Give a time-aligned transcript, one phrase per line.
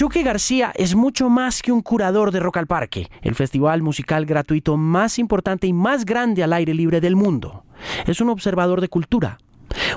[0.00, 4.24] Chucky García es mucho más que un curador de Rock al Parque, el festival musical
[4.24, 7.64] gratuito más importante y más grande al aire libre del mundo.
[8.06, 9.36] Es un observador de cultura,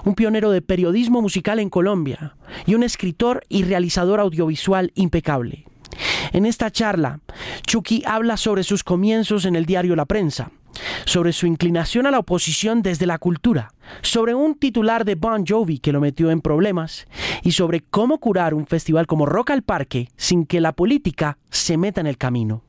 [0.04, 2.36] un pionero de periodismo musical en Colombia
[2.66, 5.64] y un escritor y realizador audiovisual impecable.
[6.34, 7.22] En esta charla,
[7.66, 10.52] Chucky habla sobre sus comienzos en el diario La Prensa,
[11.06, 15.80] sobre su inclinación a la oposición desde la cultura, sobre un titular de Bon Jovi
[15.80, 17.06] que lo metió en problemas
[17.44, 21.78] y sobre cómo curar un festival como Rock al Parque sin que la política se
[21.78, 22.64] meta en el camino.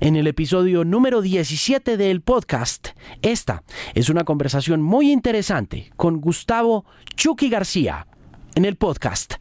[0.00, 2.88] En el episodio número 17 del podcast,
[3.22, 3.62] esta
[3.94, 6.84] es una conversación muy interesante con Gustavo
[7.16, 8.06] Chucky García
[8.54, 9.34] en el podcast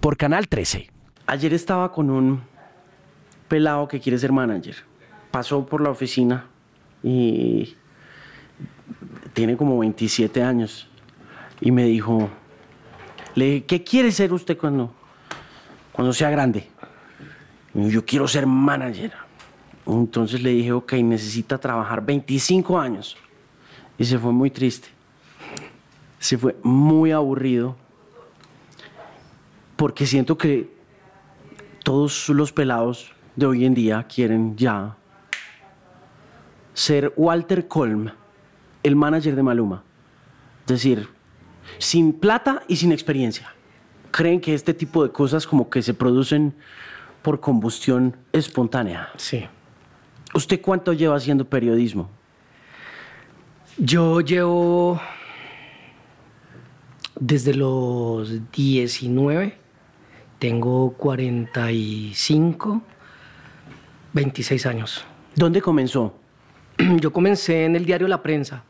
[0.00, 0.90] por Canal 13.
[1.26, 2.42] Ayer estaba con un
[3.48, 4.76] pelado que quiere ser manager.
[5.30, 6.46] Pasó por la oficina
[7.08, 7.76] y
[9.32, 10.88] tiene como 27 años.
[11.60, 12.28] Y me dijo,
[13.36, 14.92] le dije, ¿qué quiere ser usted cuando,
[15.92, 16.68] cuando sea grande?
[17.74, 19.12] yo quiero ser manager.
[19.86, 23.16] Entonces le dije, ok, necesita trabajar 25 años.
[23.98, 24.88] Y se fue muy triste.
[26.18, 27.76] Se fue muy aburrido.
[29.76, 30.74] Porque siento que
[31.84, 34.96] todos los pelados de hoy en día quieren ya
[36.76, 38.10] ser Walter Colm,
[38.82, 39.82] el manager de Maluma.
[40.60, 41.08] Es decir,
[41.78, 43.54] sin plata y sin experiencia.
[44.10, 46.54] Creen que este tipo de cosas como que se producen
[47.22, 49.08] por combustión espontánea.
[49.16, 49.46] Sí.
[50.34, 52.10] ¿Usted cuánto lleva haciendo periodismo?
[53.78, 55.00] Yo llevo
[57.18, 59.56] desde los 19,
[60.38, 62.82] tengo 45,
[64.12, 65.04] 26 años.
[65.34, 66.25] ¿Dónde comenzó?
[67.00, 68.64] yo comencé en el diario La Prensa,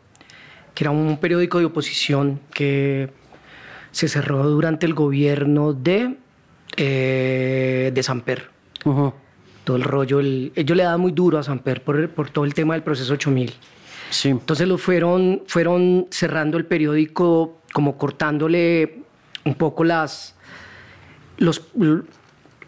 [0.75, 3.11] que era un periódico de oposición que
[3.91, 6.17] se cerró durante el gobierno de,
[6.77, 8.51] eh, de Samper.
[9.65, 12.75] Todo el rollo, ellos le daban muy duro a Samper por, por todo el tema
[12.75, 13.53] del proceso 8000.
[14.11, 14.29] Sí.
[14.29, 19.03] Entonces lo fueron, fueron cerrando el periódico, como cortándole
[19.45, 20.37] un poco las,
[21.39, 21.63] los,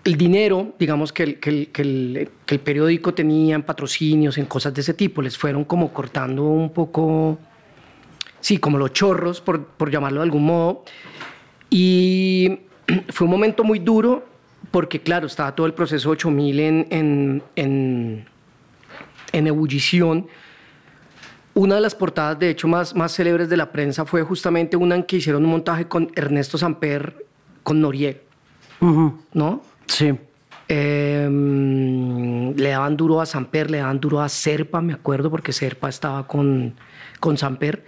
[0.04, 4.94] el dinero, digamos, que el, que, el, periódico tenía en patrocinios, en cosas de ese
[4.94, 7.38] tipo, les fueron como cortando un poco,
[8.41, 10.84] sí, como los chorros, por, por llamarlo de algún modo.
[11.70, 12.60] Y
[13.10, 14.26] fue un momento muy duro
[14.70, 18.26] porque, claro, estaba todo el proceso 8000 en, en, en,
[19.32, 20.26] en ebullición.
[21.54, 24.94] Una de las portadas, de hecho, más, más célebres de la prensa fue justamente una
[24.94, 27.26] en que hicieron un montaje con Ernesto Samper,
[27.62, 28.20] con Noriega,
[29.32, 29.62] ¿no?
[29.88, 30.15] Sí.
[30.69, 35.88] Em, le daban duro a Samper, le daban duro a Serpa, me acuerdo, porque Serpa
[35.88, 36.75] estaba con,
[37.21, 37.84] con Samper.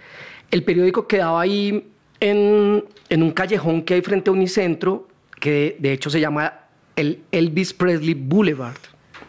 [0.49, 5.07] El periódico quedaba ahí en, en, un callejón que hay frente a Unicentro,
[5.39, 6.53] que de hecho se llama
[6.95, 8.77] el Elvis Presley Boulevard.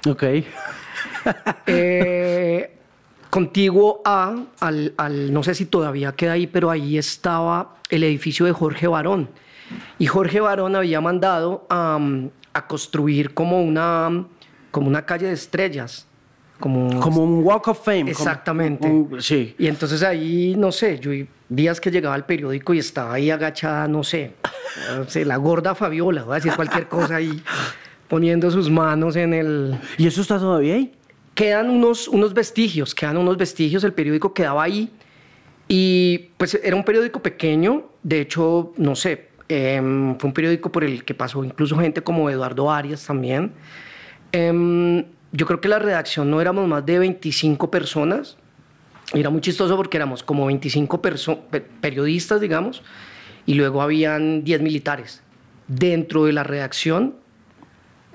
[0.09, 0.25] Ok.
[1.67, 2.77] Eh,
[3.31, 8.45] contiguo a, al, al, no sé si todavía queda ahí, pero ahí estaba el edificio
[8.45, 9.31] de Jorge Barón.
[9.99, 11.99] Y Jorge Barón había mandado a
[12.53, 14.27] a construir como una,
[14.71, 16.07] como una calle de estrellas.
[16.61, 18.11] Como, como un Walk of Fame.
[18.11, 18.89] Exactamente.
[19.19, 19.55] sí.
[19.59, 21.11] Y entonces ahí, no sé, yo
[21.49, 24.35] días que llegaba al periódico y estaba ahí agachada, no sé,
[25.25, 27.43] la gorda Fabiola, voy a decir cualquier cosa ahí,
[28.09, 29.79] poniendo sus manos en el...
[29.99, 30.93] ¿Y eso está todavía ahí?
[31.35, 34.91] Quedan unos, unos vestigios, quedan unos vestigios, el periódico quedaba ahí
[35.67, 40.83] y pues era un periódico pequeño, de hecho, no sé, Em, fue un periódico por
[40.83, 43.53] el que pasó incluso gente como Eduardo Arias también.
[44.33, 48.39] Em, yo creo que la redacción no éramos más de 25 personas.
[49.13, 51.03] Era muy chistoso porque éramos como 25
[51.83, 52.83] periodistas, digamos,
[53.45, 55.23] y luego habían 10 militares.
[55.69, 57.17] Dentro de la redacción,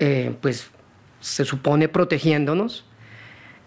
[0.00, 0.72] eh, pues
[1.20, 2.84] se supone protegiéndonos.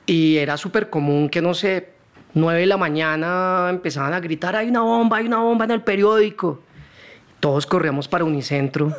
[0.05, 1.93] Y era súper común que, no sé,
[2.33, 5.83] 9 de la mañana empezaban a gritar, hay una bomba, hay una bomba en el
[5.83, 6.63] periódico
[7.41, 8.95] todos corríamos para Unicentro.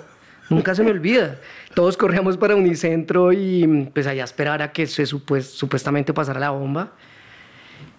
[0.50, 1.38] Nunca se me olvida.
[1.74, 6.92] Todos corríamos para Unicentro y pues allá esperar a que se supuestamente pasara la bomba.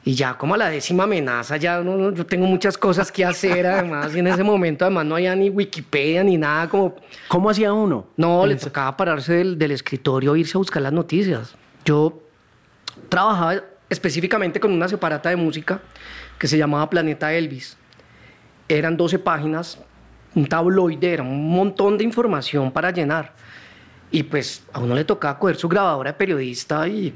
[0.06, 3.66] Y ya como a la décima amenaza, ya no, yo tengo muchas cosas que hacer,
[3.66, 6.95] además, y en ese momento además no había ni Wikipedia ni nada como...
[7.30, 8.07] ¿Cómo hacía uno?
[8.18, 11.56] No, le tocaba pararse del, del escritorio e irse a buscar las noticias.
[11.86, 12.22] Yo
[13.07, 15.80] trabajaba específicamente con una separata de música
[16.38, 17.78] que se llamaba Planeta Elvis.
[18.68, 19.80] Eran 12 páginas
[20.35, 23.33] un tabloide, era un montón de información para llenar.
[24.12, 27.13] Y pues a uno le tocaba coger su grabadora de periodista y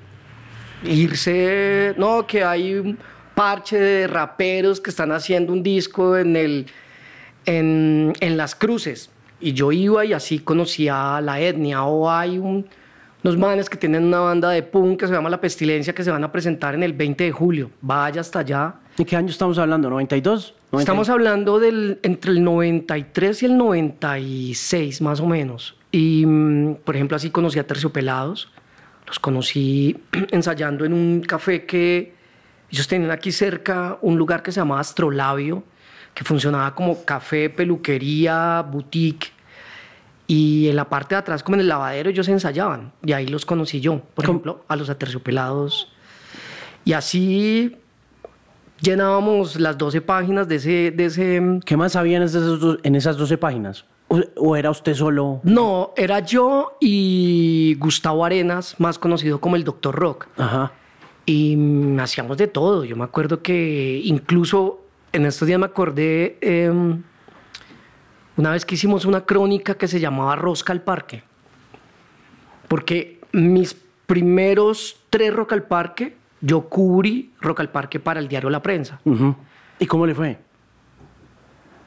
[0.83, 2.97] irse, no, que hay un
[3.35, 6.65] parche de raperos que están haciendo un disco en, el,
[7.45, 9.11] en, en Las Cruces.
[9.39, 11.83] Y yo iba y así conocía la etnia.
[11.83, 12.67] O hay un,
[13.23, 16.09] unos manes que tienen una banda de punk que se llama La Pestilencia que se
[16.09, 17.69] van a presentar en el 20 de julio.
[17.81, 18.75] Vaya hasta allá.
[18.97, 19.89] ¿De qué año estamos hablando?
[19.89, 20.53] ¿92?
[20.73, 25.77] Estamos hablando del, entre el 93 y el 96, más o menos.
[25.91, 28.51] Y, mm, por ejemplo, así conocí a Terciopelados.
[29.07, 29.97] Los conocí
[30.31, 32.13] ensayando en un café que
[32.69, 35.63] ellos tenían aquí cerca, un lugar que se llamaba Astrolabio,
[36.13, 39.31] que funcionaba como café, peluquería, boutique.
[40.27, 42.91] Y en la parte de atrás, como en el lavadero, ellos ensayaban.
[43.05, 45.93] Y ahí los conocí yo, por ejemplo, a los aterciopelados.
[46.83, 47.77] Y así
[48.81, 50.91] llenábamos las 12 páginas de ese...
[50.91, 52.43] De ese ¿Qué más había en esas,
[52.83, 53.85] en esas 12 páginas?
[54.07, 55.41] ¿O, era usted solo?
[55.43, 60.27] No, era yo y Gustavo Arenas, más conocido como el Doctor Rock.
[60.37, 60.71] Ajá.
[61.25, 61.57] Y
[61.99, 62.85] hacíamos de todo.
[62.85, 64.79] Yo me acuerdo que incluso
[65.11, 67.03] en estos días me acordé em,
[68.37, 71.23] una vez que hicimos una crónica que se llamaba Rosca al Parque.
[72.69, 73.75] Porque mis
[74.05, 78.99] primeros tres Rock al Parque, yo cubrí Rock al Parque para el diario La Prensa.
[79.79, 80.39] ¿Y cómo le fue?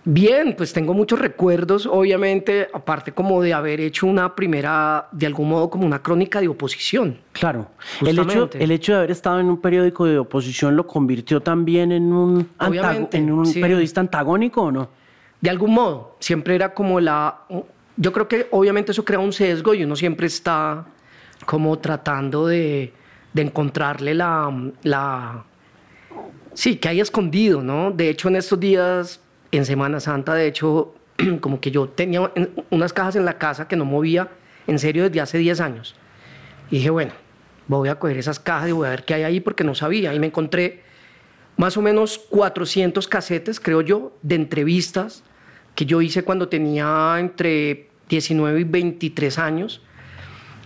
[0.05, 5.51] Bien, pues tengo muchos recuerdos, obviamente, aparte como de haber hecho una primera, de algún
[5.51, 7.19] modo, como una crónica de oposición.
[7.33, 7.69] Claro.
[8.01, 11.93] El hecho, el hecho de haber estado en un periódico de oposición lo convirtió también
[11.93, 12.49] en un,
[13.13, 14.89] en un periodista antagónico o no?
[15.39, 17.43] De algún modo, siempre era como la...
[17.97, 20.87] Yo creo que obviamente eso crea un sesgo y uno siempre está
[21.45, 22.95] como tratando de,
[23.33, 25.45] de encontrarle la, la...
[26.55, 27.91] Sí, que hay escondido, ¿no?
[27.91, 29.21] De hecho, en estos días
[29.53, 30.95] en Semana Santa, de hecho,
[31.41, 32.33] como que yo tenía
[32.71, 34.29] unas cajas en la casa que no movía
[34.67, 35.95] en serio desde hace 10 años.
[36.71, 37.13] Y dije, bueno,
[37.67, 40.15] voy a coger esas cajas y voy a ver qué hay ahí porque no sabía.
[40.15, 40.83] Y me encontré
[41.57, 45.25] más o menos 400 casetes, creo yo, de entrevistas
[45.75, 49.83] que yo hice cuando tenía entre 19 y 23 años.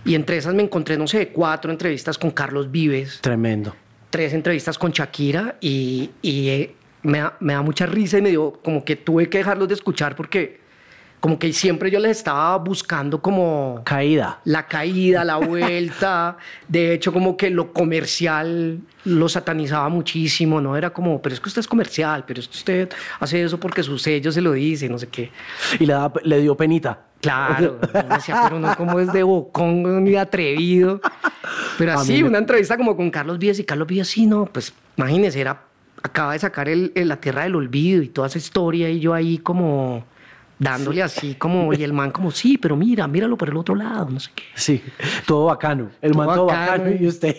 [0.05, 3.19] Y entre esas me encontré, no sé, cuatro entrevistas con Carlos Vives.
[3.21, 3.75] Tremendo.
[4.11, 6.75] Tres entrevistas con Shakira y, y eh,
[7.05, 10.59] me da, mucha risa y me dio como que tuve que dejarlos de escuchar porque
[11.25, 13.81] como que siempre yo les estaba buscando como...
[13.83, 14.41] Caída.
[14.43, 16.37] La caída, la vuelta.
[16.67, 20.77] de hecho, como que lo comercial lo satanizaba muchísimo, ¿no?
[20.77, 22.89] Era como, pero es que usted es comercial, pero es que usted
[23.19, 25.31] hace eso porque su sello se lo dice, no sé qué.
[25.79, 25.95] Y le,
[26.25, 26.99] le dio penita.
[27.21, 31.01] Claro, decía, pero no como es de bocón, ni atrevido.
[31.79, 35.41] Pero así, una entrevista como con Carlos Víez y Carlos Víez, sí, no, pues imagínese,
[35.41, 35.59] era
[36.03, 39.39] acaba de sacar el, La Tierra del Olvido y toda esa historia y yo ahí
[39.39, 40.03] como
[40.57, 44.09] dándole así como, y el man como, sí, pero mira, míralo por el otro lado,
[44.09, 44.43] no sé qué.
[44.55, 44.83] Sí,
[45.25, 45.91] todo bacano.
[46.01, 47.35] El man todo bacano, y usted,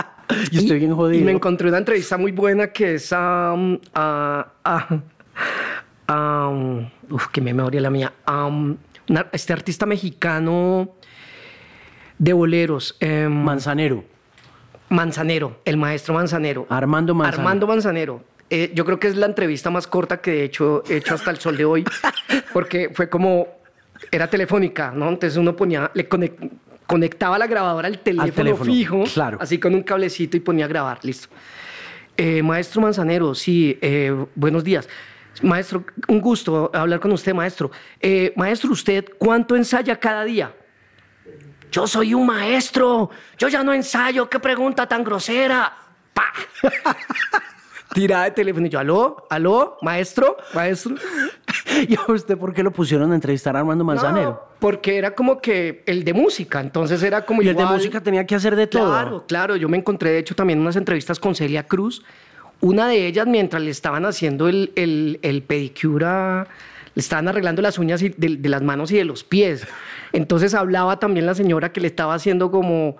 [0.50, 1.20] y estoy bien jodido.
[1.20, 3.54] Y me encontré una entrevista muy buena que es a,
[3.94, 4.52] a,
[6.08, 6.50] a,
[7.10, 8.12] uf, que me memoria la mía,
[9.32, 10.94] este artista mexicano
[12.18, 12.96] de boleros.
[13.00, 14.04] Em, Manzanero.
[14.88, 16.66] Manzanero, el maestro Manzanero.
[16.68, 17.40] Armando Manzanero.
[17.40, 18.35] Armando Manzanero.
[18.48, 21.30] Eh, yo creo que es la entrevista más corta que he hecho, he hecho hasta
[21.30, 21.84] el sol de hoy,
[22.52, 23.48] porque fue como,
[24.10, 25.08] era telefónica, ¿no?
[25.08, 26.06] Entonces uno ponía, le
[26.86, 29.38] conectaba la grabadora al teléfono, fijo, claro.
[29.40, 31.28] así con un cablecito y ponía a grabar, listo.
[32.16, 34.88] Eh, maestro Manzanero, sí, eh, buenos días.
[35.42, 37.70] Maestro, un gusto hablar con usted, maestro.
[38.36, 40.54] maestro, ¿usted cuánto ensaya cada día?
[41.70, 43.10] Yo soy un maestro.
[43.36, 44.30] Yo ya no ensayo.
[44.30, 45.76] ¿Qué pregunta tan grosera?
[46.14, 46.32] ¡Pa!
[47.96, 49.26] Tira de teléfono y yo, ¿aló?
[49.30, 49.78] ¿Aló?
[49.80, 50.36] ¿Maestro?
[50.54, 50.96] ¿Maestro?
[51.88, 54.48] ¿Y a usted por qué lo pusieron a entrevistar a Armando Manzanero?
[54.58, 58.26] porque era como que el de música, entonces era como Y el de música tenía
[58.26, 58.90] que hacer de todo.
[58.90, 59.56] Claro, claro.
[59.56, 62.02] Yo me encontré, de hecho, también unas entrevistas con Celia Cruz.
[62.60, 66.48] Una de ellas, mientras le estaban haciendo el, el, el pedicura
[66.96, 69.66] le estaban arreglando las uñas de, las manos y de los pies.
[70.12, 72.96] Entonces hablaba también la señora que le estaba haciendo como,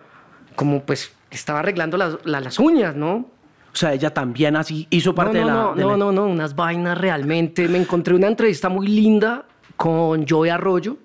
[0.55, 3.31] como pues, estaba arreglando las, las, uñas, ¿no?
[3.77, 5.53] O sea, ella también así hizo parte no, de la...
[5.53, 7.69] No, no, no, no, unas vainas realmente.
[7.69, 9.45] Me encontré una entrevista muy linda
[9.77, 10.97] con Joe Arroyo.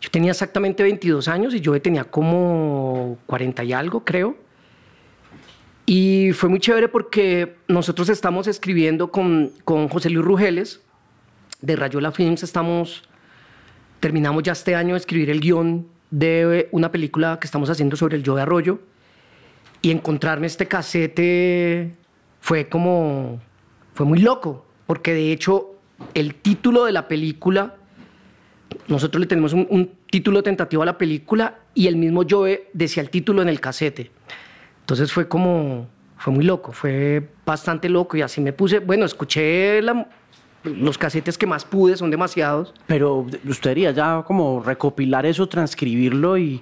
[0.00, 4.36] Yo tenía exactamente 22 años y Joe tenía como 40 y algo, creo.
[5.86, 10.80] Y fue muy chévere porque nosotros estamos escribiendo con, con José Luis Rugeles,
[11.62, 13.02] de Rayola Films estamos,
[13.98, 18.18] terminamos ya este año de escribir el guion de una película que estamos haciendo sobre
[18.18, 18.78] el yo de Arroyo
[19.82, 21.92] y encontrarme este casete
[22.40, 23.40] fue como,
[23.94, 25.76] fue muy loco, porque de hecho
[26.14, 27.76] el título de la película,
[28.88, 33.10] nosotros le tenemos un, título tentativo a la película y el mismo Joe decía el
[33.10, 34.10] título en el casete.
[34.80, 39.80] Entonces fue como, fue muy loco, fue bastante loco y así me puse, bueno, escuché
[39.82, 40.08] la,
[40.64, 42.74] los casetes que más pude, son demasiados.
[42.88, 46.60] Pero usted diría ya como recopilar eso, transcribirlo y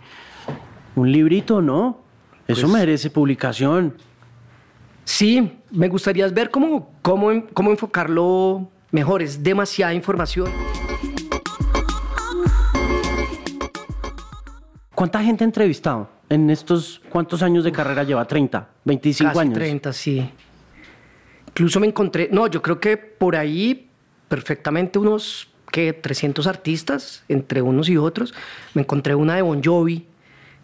[0.94, 2.07] un librito, ¿no?
[2.48, 3.94] Eso Pues merece publicación.
[5.04, 9.20] Sí, me gustaría ver cómo, cómo, cómo enfocarlo mejor.
[9.20, 10.50] Es demasiada información.
[14.94, 18.26] ¿Cuánta gente ha entrevistado en estos cuántos años de carrera lleva?
[18.26, 18.66] ¿30?
[18.84, 19.54] ¿25 Casi años?
[19.54, 20.30] 30, sí.
[21.48, 23.90] Incluso me encontré, no, yo creo que por ahí
[24.26, 25.92] perfectamente unos, ¿qué?
[25.92, 28.32] 300 artistas, entre unos y otros.
[28.72, 30.06] Me encontré una de Bon Jovi,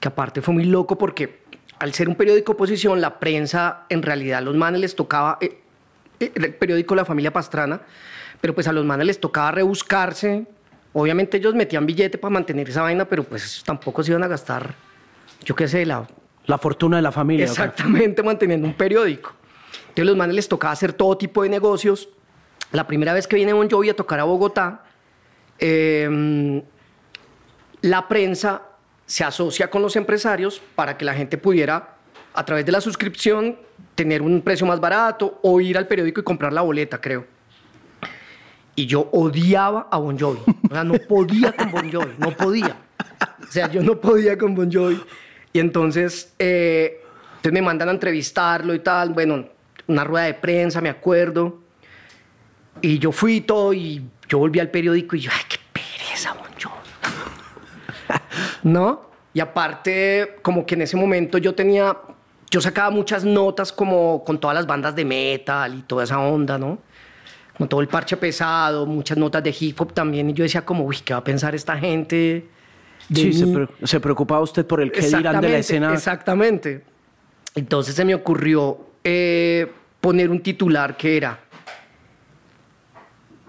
[0.00, 1.43] que aparte fue muy loco porque
[1.78, 5.38] al ser un periódico de oposición, la prensa, en realidad a los manes les tocaba,
[5.40, 5.58] eh,
[6.20, 7.80] eh, el periódico La Familia Pastrana,
[8.40, 10.46] pero pues a los manes les tocaba rebuscarse.
[10.92, 14.74] Obviamente ellos metían billete para mantener esa vaina, pero pues tampoco se iban a gastar,
[15.44, 16.06] yo qué sé, la,
[16.46, 17.46] La fortuna de la familia.
[17.46, 19.32] Exactamente, manteniendo un periódico.
[19.88, 22.08] Entonces los manes les tocaba hacer todo tipo de negocios.
[22.70, 24.84] La primera vez que viene Bon Jovi a tocar a Bogotá,
[25.58, 26.62] eh,
[27.80, 28.62] la prensa
[29.06, 31.96] se asocia con los empresarios para que la gente pudiera,
[32.32, 33.56] a través de la suscripción,
[33.94, 37.26] tener un precio más barato o ir al periódico y comprar la boleta, creo.
[38.76, 40.40] Y yo odiaba a Bon Jovi.
[40.68, 42.76] O sea, no podía con Bon Jovi, no podía.
[43.46, 45.00] O sea, yo no podía con Bon Jovi.
[45.52, 47.00] Y entonces, eh,
[47.36, 49.10] entonces me mandan a entrevistarlo y tal.
[49.10, 49.46] Bueno,
[49.86, 51.60] una rueda de prensa, me acuerdo.
[52.80, 56.32] Y yo fui y todo y yo volví al periódico y yo, ay, qué pereza,
[56.32, 56.83] Bon Jovi.
[58.64, 59.02] ¿No?
[59.32, 61.96] Y aparte, como que en ese momento yo tenía,
[62.50, 66.58] yo sacaba muchas notas como con todas las bandas de metal y toda esa onda,
[66.58, 66.78] ¿no?
[67.56, 70.30] Con todo el parche pesado, muchas notas de hip hop también.
[70.30, 72.48] Y yo decía como, uy, ¿qué va a pensar esta gente?
[73.08, 75.92] de Sí, se, mí?" pre- se preocupaba usted por el qué dirán de la escena.
[75.92, 76.82] Exactamente.
[77.54, 81.38] Entonces se me ocurrió eh, poner un titular que era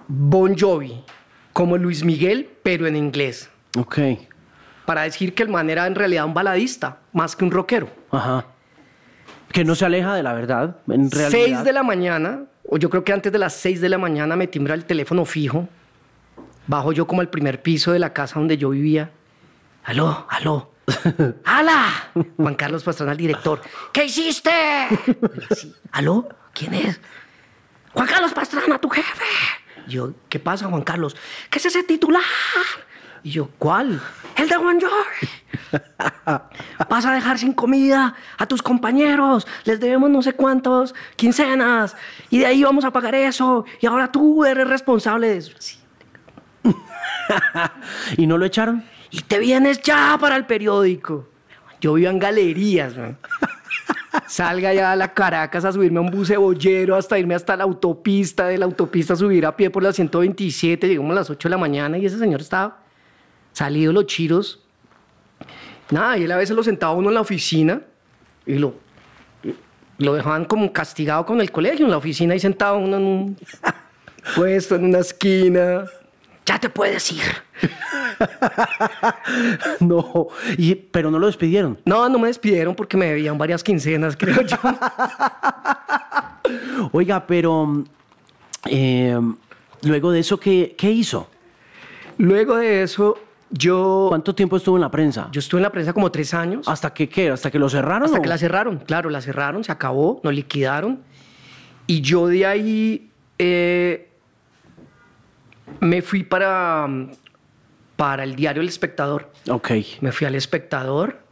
[0.08, 1.04] Bon Jovi,
[1.54, 3.50] como Luis Miguel, pero en inglés.
[3.78, 3.98] Ok.
[4.86, 7.90] Para decir que el man era en realidad un baladista, más que un rockero.
[8.12, 8.46] Ajá.
[9.52, 11.30] Que no se aleja de la verdad, en realidad.
[11.32, 14.36] 6 de la mañana, o yo creo que antes de las 6 de la mañana
[14.36, 15.68] me timbra el teléfono fijo.
[16.68, 19.12] Bajo yo como al primer piso de la casa donde yo vivía.
[19.84, 20.72] Aló, aló.
[21.46, 22.12] ¡Hala!
[22.38, 23.62] Juan Carlos Pastrana, el director.
[23.92, 24.52] ¿Qué hiciste?
[25.92, 26.28] ¿Aló?
[26.54, 27.00] ¿Quién es?
[27.94, 29.26] Juan Carlos Pastrana, tu jefe.
[29.88, 31.16] Yo, ¿qué pasa, Juan Carlos?
[31.50, 32.22] ¿Qué es ese titular?
[33.26, 34.00] Y yo, ¿cuál?
[34.38, 35.28] El de Juan George.
[36.90, 39.48] Vas a dejar sin comida a tus compañeros.
[39.64, 41.96] Les debemos no sé cuántos quincenas.
[42.30, 43.66] Y de ahí vamos a pagar eso.
[43.82, 45.54] Y ahora tú eres responsable de eso.
[45.58, 45.80] Sí.
[48.18, 48.84] ¿Y no lo echaron?
[49.10, 51.28] Y te vienes ya para el periódico.
[51.82, 53.18] Yo vivo en galerías, man.
[54.28, 57.64] Salga ya a la Caracas a subirme a un bus cebollero hasta irme hasta la
[57.64, 61.50] autopista, de la autopista a subir a pie por la 127, llegamos a las 8
[61.50, 62.85] de la mañana y ese señor estaba
[63.56, 64.60] salido de los chiros.
[65.90, 67.82] Nada, y él a veces lo sentaba uno en la oficina
[68.46, 68.76] y lo,
[69.98, 73.38] lo dejaban como castigado con el colegio en la oficina y sentado uno en un
[74.36, 75.86] puesto en una esquina.
[76.46, 77.24] Ya te puedes ir.
[79.82, 80.28] No.
[80.58, 81.78] Y, pero no lo despidieron.
[81.84, 84.58] No, no me despidieron porque me debían varias quincenas, creo yo.
[86.94, 87.84] Oiga, pero
[88.70, 89.20] eh,
[89.84, 91.30] luego de eso, ¿qué, qué hizo?
[92.18, 93.18] Luego de eso,
[93.52, 95.30] yo, ¿Cuánto tiempo estuvo en la prensa?
[95.32, 96.68] yo estuve en la prensa como tres años.
[96.68, 97.30] ¿Hasta que qué?
[97.30, 98.04] ¿Hasta que lo cerraron?
[98.06, 98.22] Hasta o?
[98.22, 101.00] que la cerraron, claro, la cerraron, se acabó, nos liquidaron.
[101.88, 104.10] Y yo de ahí eh,
[105.80, 106.88] me fui para,
[107.96, 109.32] para el diario El Espectador.
[109.50, 109.72] Ok.
[110.02, 111.24] Me fui al Espectador.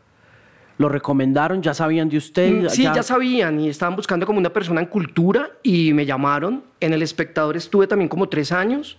[0.77, 1.61] ¿Lo recomendaron?
[1.61, 2.51] ¿Ya sabían de usted?
[2.65, 6.63] Mm, Sí, ya sabían y estaban buscando como una persona en cultura y me llamaron.
[6.79, 8.97] En El Espectador estuve también como tres años.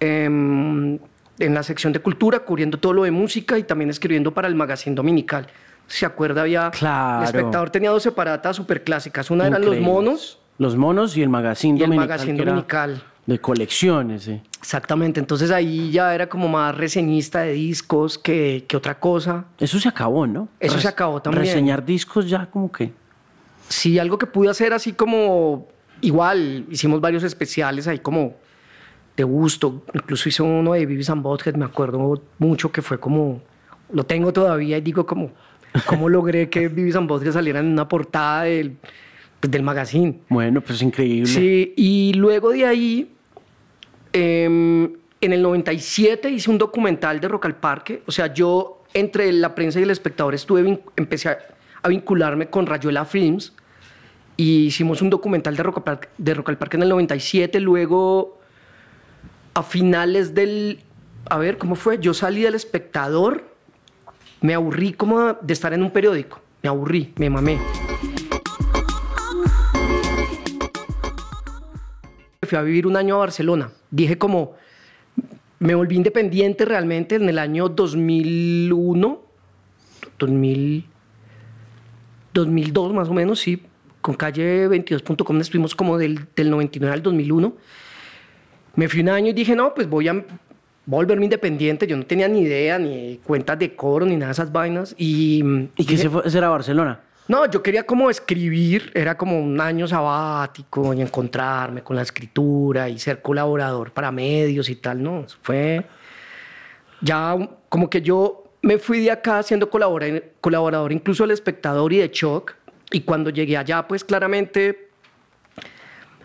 [0.00, 0.98] em,
[1.42, 4.54] en la sección de cultura, cubriendo todo lo de música y también escribiendo para el
[4.54, 5.46] magazine dominical.
[5.86, 6.42] ¿Se acuerda?
[6.42, 6.70] Había.
[6.70, 7.22] Claro.
[7.22, 9.30] El Espectador tenía dos separatas súper clásicas.
[9.30, 12.08] Una eran los monos Los monos y el magazine y el dominical.
[12.08, 13.02] magazine que era dominical.
[13.26, 14.40] De colecciones, sí.
[14.58, 15.20] Exactamente.
[15.20, 19.44] Entonces ahí ya era como más reseñista de discos que, que otra cosa.
[19.58, 20.48] Eso se acabó, ¿no?
[20.58, 21.44] Eso se acabó también.
[21.44, 22.92] Reseñar discos ya como que...
[23.68, 25.68] Sí, algo que pude hacer así como
[26.02, 28.34] igual, hicimos varios especiales ahí como
[29.16, 31.24] de gusto, incluso hice uno de Vivis and
[31.56, 33.42] me acuerdo mucho que fue como,
[33.92, 35.30] lo tengo todavía y digo como,
[35.86, 38.76] ¿cómo logré que Vivis and salieran en una portada del,
[39.38, 40.20] pues, del magazine?
[40.28, 41.26] Bueno, pues increíble.
[41.26, 43.12] Sí, y luego de ahí,
[44.12, 48.02] em, en el 97 hice un documental de Rock al Parque.
[48.06, 51.38] O sea, yo entre la prensa y el espectador estuve, empecé a,
[51.82, 53.52] a vincularme con Rayuela Films
[54.36, 57.60] y hicimos un documental de Rock al Parque, de Rock al Parque en el 97.
[57.60, 58.41] Luego
[59.54, 60.80] a finales del...
[61.26, 61.98] A ver, ¿cómo fue?
[61.98, 63.44] Yo salí del espectador,
[64.40, 67.58] me aburrí como de estar en un periódico, me aburrí, me mamé.
[72.42, 73.70] Fui a vivir un año a Barcelona.
[73.90, 74.56] Dije como,
[75.58, 79.22] me volví independiente realmente en el año 2001,
[80.18, 80.84] 2000,
[82.34, 83.62] 2002 más o menos, sí.
[84.00, 87.54] Con calle 22.com estuvimos como del, del 99 al 2001.
[88.74, 90.24] Me fui un año y dije, no, pues voy a
[90.86, 91.86] volverme independiente.
[91.86, 94.94] Yo no tenía ni idea, ni cuentas de coro, ni nada de esas vainas.
[94.98, 95.44] ¿Y,
[95.76, 96.22] ¿Y qué se fue?
[96.24, 97.00] ¿Ese era Barcelona?
[97.28, 102.88] No, yo quería como escribir, era como un año sabático y encontrarme con la escritura
[102.88, 105.24] y ser colaborador para medios y tal, ¿no?
[105.40, 105.84] Fue
[107.00, 107.36] ya
[107.68, 112.10] como que yo me fui de acá siendo colaborador, colaborador incluso del espectador y de
[112.10, 112.54] Choc
[112.90, 114.90] y cuando llegué allá pues claramente,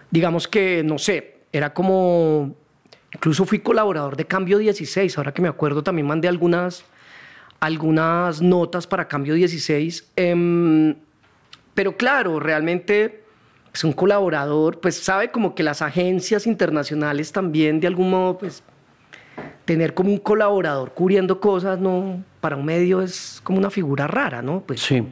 [0.09, 2.55] digamos que, no sé, era como,
[3.13, 6.85] incluso fui colaborador de Cambio 16, ahora que me acuerdo también mandé algunas
[7.59, 10.11] algunas notas para Cambio 16.
[10.15, 10.95] Em,
[11.73, 13.11] pero claro, realmente es
[13.71, 18.63] pues, un colaborador, pues sabe como que las agencias internacionales también de algún modo, pues
[19.65, 24.41] tener como un colaborador cubriendo cosas, no, para un medio es como una figura rara,
[24.41, 24.61] ¿no?
[24.61, 25.03] Pues, sí.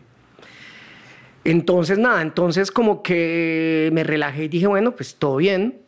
[1.44, 5.85] Entonces, nada, entonces como que me relajé y dije, bueno, pues todo bien.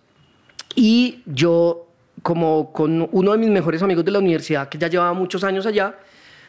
[0.79, 1.87] Y yo,
[2.21, 5.65] como con uno de mis mejores amigos de la universidad, que ya llevaba muchos años
[5.65, 5.97] allá,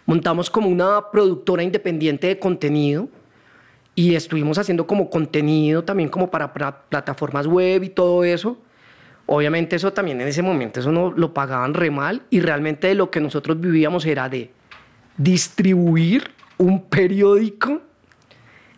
[0.05, 3.09] montamos como una productora independiente de contenido
[3.95, 8.59] y estuvimos haciendo como contenido también como para, plataformas web y todo eso.
[9.25, 12.97] Obviamente eso también en ese momento, eso no lo pagaban re mal y realmente de
[12.97, 14.51] lo que nosotros vivíamos era de
[15.17, 17.81] distribuir un periódico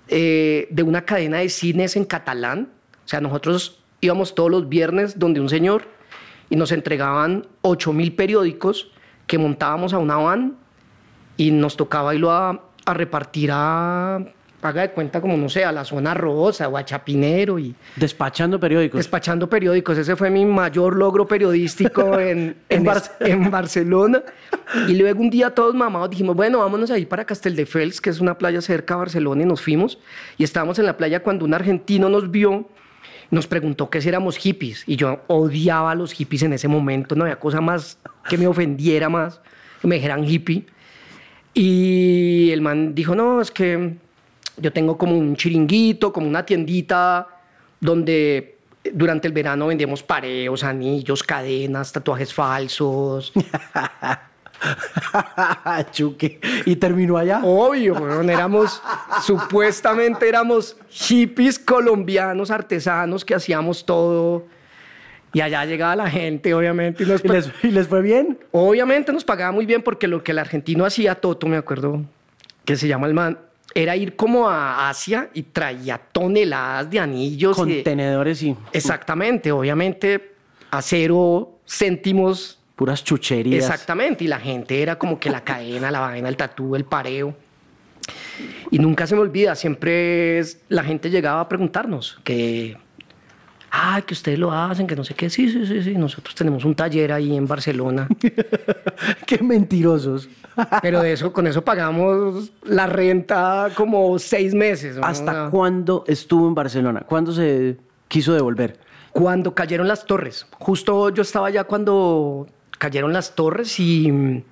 [0.06, 2.68] eh, de una cadena de cines en catalán.
[3.04, 5.84] O sea, nosotros íbamos todos los viernes donde un señor
[6.48, 8.90] y nos entregaban 8 mil periódicos
[9.26, 10.56] que montábamos a una van
[11.36, 14.20] y nos tocaba irlo a, a repartir a,
[14.62, 17.74] haga de cuenta como, no sé, a la zona rosa o a Chapinero y...
[17.96, 18.98] Despachando periódicos.
[18.98, 19.96] Despachando periódicos.
[19.98, 22.86] Ese fue mi mayor logro periodístico en, en,
[23.20, 24.22] en, Barcelona.
[24.88, 28.36] Y luego un día todos mamados dijimos, bueno, vámonos ahí para Casteldefels, que es una
[28.36, 29.98] playa cerca de Barcelona, y nos fuimos.
[30.36, 32.68] Y estábamos en la playa cuando un argentino nos vio,
[33.30, 34.84] nos preguntó que si éramos hippies.
[34.86, 37.14] Y yo odiaba a los hippies en ese momento.
[37.14, 39.40] No había cosa más que me ofendiera más
[39.80, 40.66] que me dijeran hippie.
[41.54, 43.94] Y el man dijo, no, es que
[44.56, 47.26] yo tengo como un chiringuito, como una tiendita
[47.80, 48.58] donde
[48.92, 53.32] durante el verano vendemos pareos, anillos, cadenas, tatuajes falsos.
[55.92, 56.40] Chuque.
[56.66, 57.40] ¿Y terminó allá?
[57.42, 58.82] Obvio, bueno, éramos,
[59.22, 64.46] supuestamente éramos hippies colombianos, artesanos que hacíamos todo
[65.32, 67.04] y allá llegaba la gente, obviamente.
[67.04, 68.38] Y, les, fue bien?
[68.50, 72.04] Obviamente nos pagaba muy bien porque lo que el argentino hacía, Toto, me acuerdo,
[72.64, 73.38] que se llama el man,
[73.74, 77.56] era ir como a Asia y traía toneladas de anillos.
[77.56, 78.56] Contenedores y...
[78.72, 80.34] Exactamente, obviamente
[80.70, 82.59] acero, céntimos.
[82.80, 83.62] Puras chucherías.
[83.62, 87.34] Exactamente, y la gente era como que la cadena, la vaina, el tatú, el pareo.
[88.70, 92.78] Y nunca se me olvida, siempre la gente llegaba a preguntarnos que
[93.70, 95.28] ay, que ustedes lo hacen, que no sé qué.
[95.28, 95.94] Sí, sí, sí, sí.
[95.94, 98.08] Nosotros tenemos un taller ahí en Barcelona.
[99.26, 100.30] qué mentirosos.
[100.80, 104.96] Pero de eso, con eso pagamos la renta como seis meses.
[105.02, 107.02] ¿Hasta cuándo estuvo en Barcelona?
[107.06, 107.76] ¿Cuándo se
[108.08, 108.80] quiso devolver?
[109.12, 110.46] Cuando cayeron las torres.
[110.58, 112.46] Justo yo estaba allá cuando
[112.80, 114.42] cayeron las torres y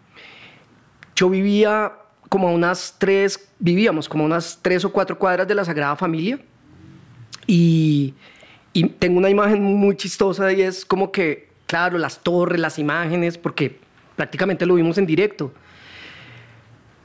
[1.16, 1.94] yo vivía
[2.28, 5.96] como a unas tres, vivíamos como a unas tres o cuatro cuadras de la Sagrada
[5.96, 6.38] Familia.
[7.46, 8.14] Y
[8.78, 13.36] y tengo una imagen muy chistosa y es como que, claro, las torres, las imágenes,
[13.36, 13.80] porque
[14.14, 15.52] prácticamente lo vimos en directo.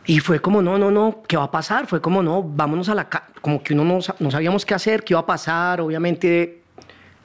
[0.06, 1.88] Y fue como, no, no, no, ¿qué va a pasar?
[1.88, 3.10] Fue como, no, vámonos a la...
[3.42, 5.82] Como que uno no, no sabíamos qué hacer, qué iba a pasar.
[5.82, 6.62] Obviamente,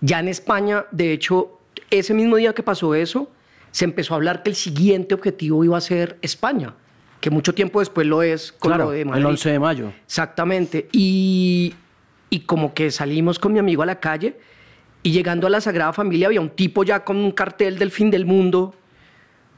[0.01, 1.59] ya en España, de hecho,
[1.91, 3.31] ese mismo día que pasó eso,
[3.79, 6.75] se empezó a hablar que el siguiente objetivo iba a ser España,
[7.21, 9.93] que mucho tiempo después lo es con claro, de El 11 de mayo.
[10.05, 10.89] Exactamente.
[10.91, 11.75] Y
[12.31, 14.37] y como que salimos con mi amigo a la calle
[15.03, 18.11] y llegando a la Sagrada Familia había un tipo ya con un cartel del fin
[18.11, 18.75] del mundo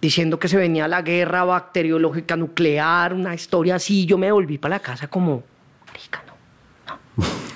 [0.00, 4.06] diciendo que se venía la guerra bacteriológica nuclear, una historia así.
[4.06, 5.42] Yo me volví para la casa como,
[5.86, 7.24] marica, no,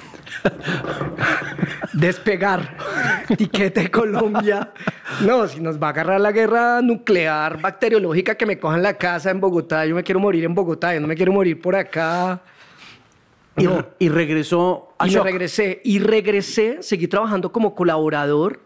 [1.92, 2.76] Despegar,
[3.36, 4.72] tiquete Colombia.
[5.20, 9.30] No, si nos va a agarrar la guerra nuclear bacteriológica, que me cojan la casa
[9.30, 9.86] en Bogotá.
[9.86, 12.42] Yo me quiero morir en Bogotá, yo no me quiero morir por acá.
[14.00, 15.80] Y, regresó a Y regresé.
[15.84, 18.60] Y regresé, seguí trabajando como colaborador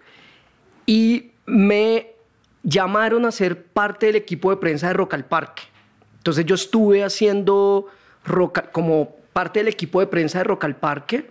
[0.86, 2.14] y me
[2.62, 5.64] llamaron a ser parte del equipo de prensa de Rock al Parque.
[6.16, 7.86] Entonces yo estuve haciendo
[8.72, 11.30] como parte del equipo de prensa de Rock al Parque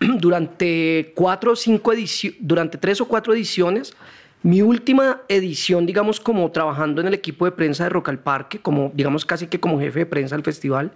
[0.18, 3.94] durante cuatro o cinco ediciones, durante tres o cuatro ediciones.
[4.42, 8.60] Mi última edición, digamos, como trabajando en el equipo de prensa de Rock al Parque,
[8.60, 10.92] como, digamos, casi que como jefe de prensa del festival,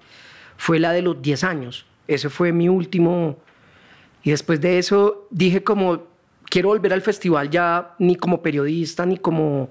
[0.56, 1.86] fue la de los 10 años.
[2.06, 3.38] Ese fue mi último.
[4.22, 6.04] Y después de eso dije como,
[6.48, 9.70] quiero volver al festival ya ni como periodista, ni como,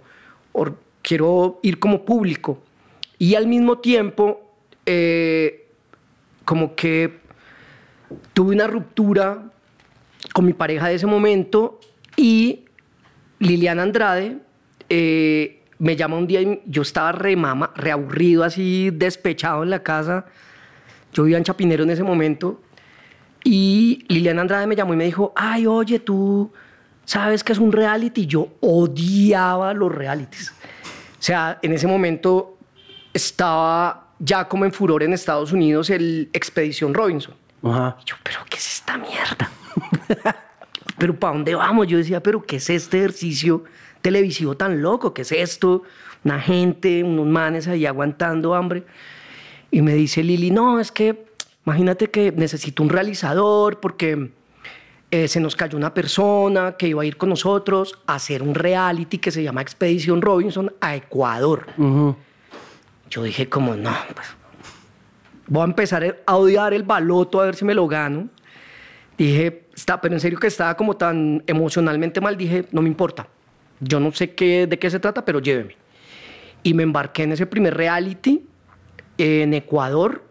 [1.01, 2.61] quiero ir como público.
[3.17, 4.41] Y al mismo tiempo,
[4.85, 5.69] eh,
[6.43, 7.20] como que
[8.33, 9.51] tuve una ruptura
[10.33, 11.79] con mi pareja de ese momento
[12.15, 12.65] y
[13.39, 14.37] Liliana Andrade
[14.89, 19.81] eh, me llama un día y yo estaba re mama, reaburrido, así despechado en la
[19.81, 20.25] casa.
[21.11, 22.61] Yo vivía en Chapinero en ese momento.
[23.43, 26.51] Y Liliana Andrade me llamó y me dijo, ay, oye, tú
[27.05, 28.27] sabes que es un reality.
[28.27, 30.51] Yo odiaba los realities.
[30.51, 32.59] O sea, en ese momento
[33.13, 37.33] estaba ya como en furor en Estados Unidos el Expedición Robinson.
[37.63, 37.97] Ajá.
[38.01, 39.51] Y yo, pero ¿qué es esta mierda?
[40.97, 41.87] pero ¿para dónde vamos?
[41.87, 43.63] Yo decía, pero ¿qué es este ejercicio
[44.01, 45.13] televisivo tan loco?
[45.13, 45.83] ¿Qué es esto?
[46.23, 48.83] Una gente, unos manes ahí aguantando hambre.
[49.71, 51.25] Y me dice Lili, no, es que
[51.65, 54.31] imagínate que necesito un realizador porque
[55.11, 58.55] eh, se nos cayó una persona que iba a ir con nosotros a hacer un
[58.55, 61.67] reality que se llama Expedición Robinson a Ecuador.
[63.09, 64.27] Yo dije como, no, pues
[65.51, 68.29] voy a empezar a odiar el baloto a ver si me lo gano.
[69.17, 73.27] Dije, está, pero en serio que estaba como tan emocionalmente mal, dije, no me importa.
[73.81, 75.75] Yo no sé qué, de qué se trata, pero lléveme.
[76.63, 78.45] Y me embarqué en ese primer reality
[79.17, 80.23] en Ecuador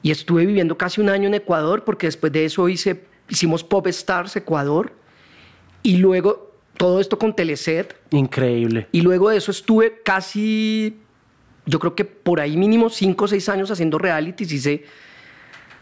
[0.00, 3.88] y estuve viviendo casi un año en Ecuador porque después de eso hice, hicimos Pop
[3.88, 4.92] Stars Ecuador
[5.82, 7.96] y luego todo esto con Teleset.
[8.12, 8.86] Increíble.
[8.92, 11.00] Y luego de eso estuve casi
[11.66, 14.52] yo creo que por ahí mínimo cinco o seis años haciendo realities.
[14.52, 14.84] Hice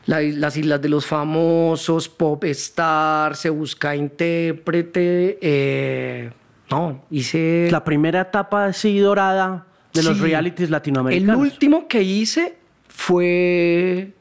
[0.07, 5.39] las Islas de los Famosos, Pop Star, Se Busca Intérprete.
[5.41, 6.31] Eh,
[6.71, 7.69] no, hice...
[7.71, 11.37] La primera etapa así dorada de los realities latinoamericanos.
[11.37, 12.57] El último que hice
[12.89, 14.13] fue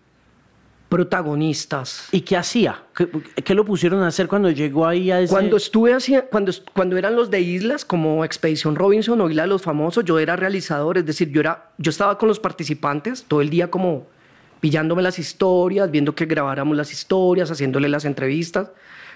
[0.94, 2.08] protagonistas.
[2.12, 2.84] ¿Y qué hacía?
[2.94, 5.34] ¿Qué, lo pusieron a hacer cuando llegó ahí a ese...
[5.34, 9.48] Cuando estuve haciendo, cuando, cuando eran los de islas, como Expedición Robinson o Isla de
[9.48, 13.42] los Famosos, yo era realizador, es decir, yo, era, yo estaba con los participantes todo
[13.42, 14.06] el día como
[14.60, 18.70] pillándome las historias, viendo que grabáramos las historias, haciéndole las entrevistas.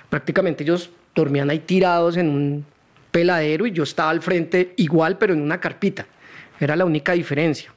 [0.10, 2.66] Prácticamente ellos dormían ahí tirados en un
[3.12, 6.08] peladero y yo estaba al frente igual, pero en una carpita.
[6.60, 7.72] Era la única diferencia.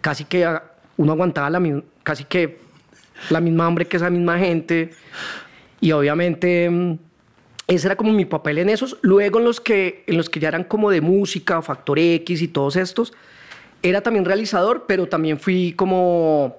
[0.00, 0.48] Casi que
[0.96, 2.64] uno aguantaba la casi que
[3.30, 4.90] la misma hambre que esa misma gente.
[5.80, 6.98] Y obviamente mm,
[7.66, 8.96] ese era como mi papel en esos.
[9.02, 12.48] Luego en los que, en los que ya eran como de música, Factor X y
[12.48, 13.12] todos estos,
[13.82, 16.56] era también realizador, pero también fui como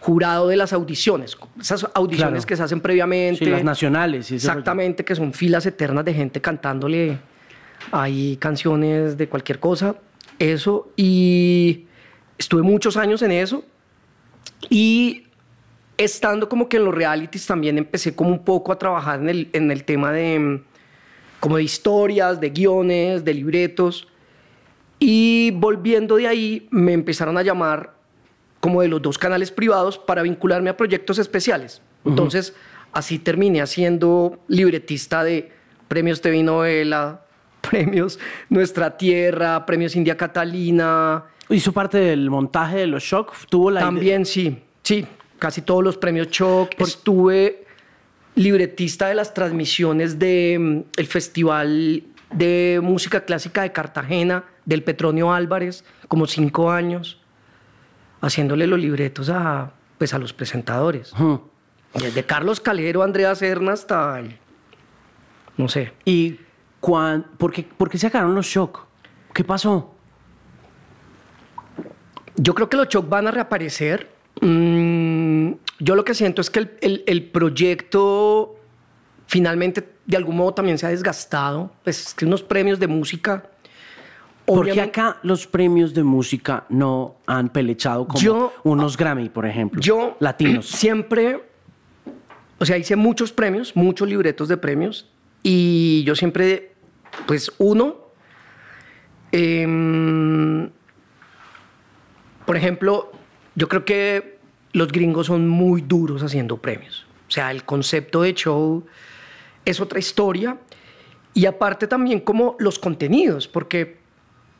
[0.00, 3.44] jurado de las audiciones, esas audiciones que se hacen previamente.
[3.44, 4.32] Sí, las nacionales.
[4.32, 7.18] exactamente, que son filas eternas de gente cantándole
[7.92, 9.96] ahí canciones de cualquier cosa.
[10.38, 11.84] Eso, y
[12.38, 13.62] estuve muchos años en eso.
[14.70, 15.24] Y
[16.04, 19.50] estando como que en los realities también empecé como un poco a trabajar en el,
[19.52, 20.62] en el tema de mm,
[21.40, 24.08] como de historias, de guiones, de libretos.
[24.98, 27.94] Y volviendo de ahí, me empezaron a llamar
[28.60, 31.80] como de los dos canales privados para vincularme a proyectos especiales.
[32.04, 32.54] Entonces,
[32.92, 35.50] así terminé siendo libretista de
[35.88, 37.22] premios TV Novela,
[37.70, 41.24] premios Nuestra Tierra, premios India Catalina.
[41.48, 43.34] ¿Hizo parte del montaje de los Shock?
[43.48, 45.06] ¿Tuvo la También sí, sí
[45.40, 46.70] casi todos los premios Choc.
[46.78, 47.64] Estuve
[48.36, 55.84] libretista de las transmisiones del mm, Festival de Música Clásica de Cartagena, del Petronio Álvarez,
[56.06, 57.20] como cinco años,
[58.20, 61.12] haciéndole los libretos a, pues, a los presentadores.
[61.94, 64.22] Desde Carlos Calero, Andrea Serna hasta
[65.56, 65.92] no sé.
[66.04, 66.38] ¿Y
[66.80, 68.86] por, qué, por qué se acabaron los shock?
[69.34, 69.94] ¿Qué pasó?
[72.36, 74.79] Yo creo que los shock van a reaparecer Mm,
[75.80, 78.56] yo lo que siento es que el, proyecto
[79.26, 81.72] finalmente de algún modo también se ha desgastado.
[81.82, 83.50] Pues que unos premios de música.
[84.44, 89.80] Porque acá los premios de música no han pelechado como unos Grammy, por ejemplo.
[89.80, 90.66] Yo latinos.
[90.68, 91.44] Siempre,
[92.58, 95.08] o sea, hice muchos premios, muchos libretos de premios
[95.42, 96.74] y yo siempre,
[97.26, 97.96] pues uno,
[99.32, 100.68] em,
[102.44, 103.10] por ejemplo,
[103.54, 104.39] yo creo que
[104.72, 107.06] los gringos son muy duros haciendo premios.
[107.28, 108.84] O sea, el concepto de show
[109.64, 110.58] es otra historia.
[111.32, 114.00] Y aparte también como los contenidos, porque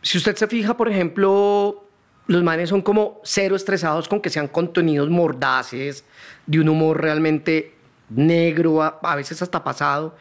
[0.02, 1.84] si usted se fija, por ejemplo,
[2.26, 6.04] los manes son como cero estresados con que sean contenidos mordaces,
[6.46, 7.74] de un humor realmente
[8.08, 10.16] negro, a, veces hasta pasado.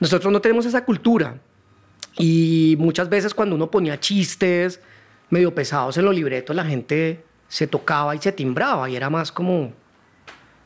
[0.00, 1.38] Nosotros no tenemos esa cultura.
[2.18, 4.80] Y muchas veces cuando uno ponía chistes
[5.30, 9.32] medio pesados en los libretos, la gente se tocaba y se timbraba y era más
[9.32, 9.72] como...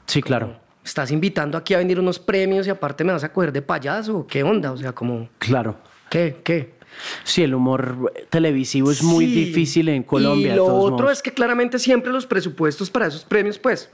[0.07, 0.59] Sí, claro.
[0.85, 4.27] Estás invitando aquí a venir unos premios y aparte me vas a coger de payaso,
[4.27, 4.73] ¿qué onda?
[4.73, 5.29] O sea, como...
[5.39, 5.77] Claro.
[6.11, 6.41] ¿Qué?
[6.43, 6.75] ¿Qué?
[7.23, 10.53] Sí, el humor televisivo es muy difícil en Colombia.
[10.53, 13.91] Y lo otro es que claramente siempre los presupuestos para esos premios, pues,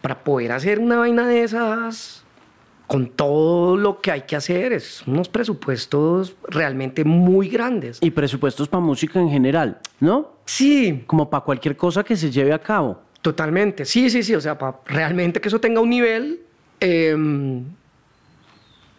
[0.00, 2.23] para poder hacer una vaina de esas,
[2.86, 7.98] con todo lo que hay que hacer, es unos presupuestos realmente muy grandes.
[8.00, 10.32] Y presupuestos para música en general, ¿no?
[10.44, 11.04] Sí.
[11.06, 13.00] Como para cualquier cosa que se lleve a cabo.
[13.22, 16.40] Totalmente, sí, sí, sí, o sea, para realmente que eso tenga un nivel...
[16.80, 17.64] Em,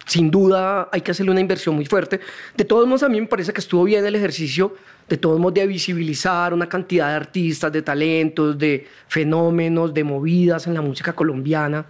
[0.06, 2.20] sin duda hay que hacerle una inversión muy fuerte.
[2.56, 4.76] De todos modos, a mí me parece que estuvo bien el ejercicio,
[5.08, 10.66] de todos modos, de visibilizar una cantidad de artistas, de talentos, de fenómenos, de movidas
[10.68, 11.86] en la música colombiana.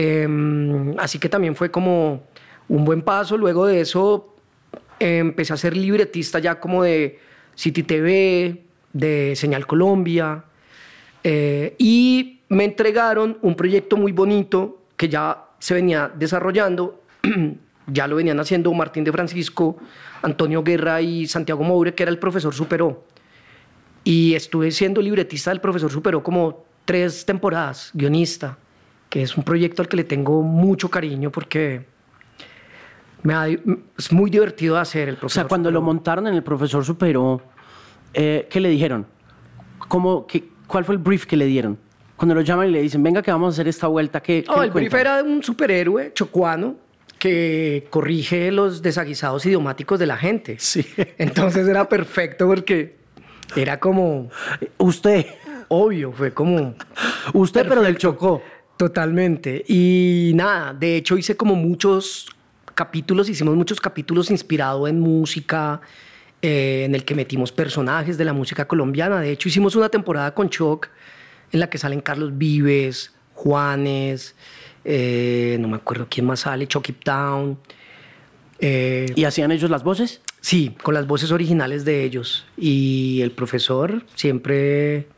[0.00, 2.22] Em, así que también fue como
[2.68, 3.36] un buen paso.
[3.36, 4.36] Luego de eso,
[5.00, 7.18] empecé a ser libretista ya como de
[7.56, 10.44] City TV, de Señal Colombia.
[11.24, 17.02] Eh, y me entregaron un proyecto muy bonito que ya se venía desarrollando
[17.88, 19.78] ya lo venían haciendo Martín de Francisco,
[20.22, 23.02] Antonio Guerra y Santiago Moure, que era el profesor Superó.
[24.04, 28.58] Y estuve siendo libretista del profesor Superó como tres temporadas, guionista,
[29.08, 31.86] que es un proyecto al que le tengo mucho cariño porque
[33.22, 33.58] me
[33.96, 35.40] es muy divertido de hacer el profesor.
[35.40, 37.42] O sea, cuando lo montaron en el profesor Superó,
[38.14, 39.06] eh, ¿qué le dijeron?
[39.88, 41.78] ¿Cómo, qué, ¿Cuál fue el brief que le dieron?
[42.16, 44.62] Cuando lo llaman y le dicen, venga que vamos a hacer esta vuelta, ¿qué, oh,
[44.62, 46.76] el brief era un superhéroe chocuano
[47.18, 50.56] que corrige los desaguisados idiomáticos de la gente.
[50.58, 50.86] Sí.
[51.18, 52.96] Entonces era perfecto porque
[53.56, 54.30] era como...
[54.78, 55.26] Usted.
[55.68, 56.74] Obvio, fue como...
[57.34, 58.42] Usted, pero del Chocó.
[58.78, 59.64] Totalmente.
[59.66, 62.28] Y nada, de hecho hice como muchos
[62.74, 65.80] capítulos, hicimos muchos capítulos inspirados en música,
[66.40, 69.20] eh, en el que metimos personajes de la música colombiana.
[69.20, 70.88] De hecho hicimos una temporada con Choc
[71.50, 74.36] en la que salen Carlos Vives, Juanes,
[74.84, 77.58] eh, no me acuerdo quién más sale, Chucky Town.
[78.60, 80.20] Eh, ¿Y hacían ellos las voces?
[80.40, 82.46] Sí, con las voces originales de ellos.
[82.56, 85.08] Y el profesor siempre,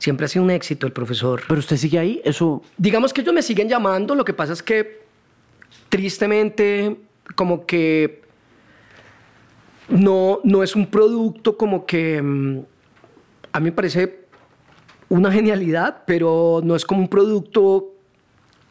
[0.00, 1.42] siempre ha sido un éxito, el profesor.
[1.46, 2.20] ¿Pero usted sigue ahí?
[2.24, 2.62] Eso...
[2.76, 5.02] Digamos que ellos me siguen llamando, lo que pasa es que
[5.88, 6.96] tristemente
[7.36, 8.22] como que
[9.88, 12.60] no, no es un producto como que mm,
[13.52, 14.24] a mí me parece
[15.08, 17.92] una genialidad, pero no es como un producto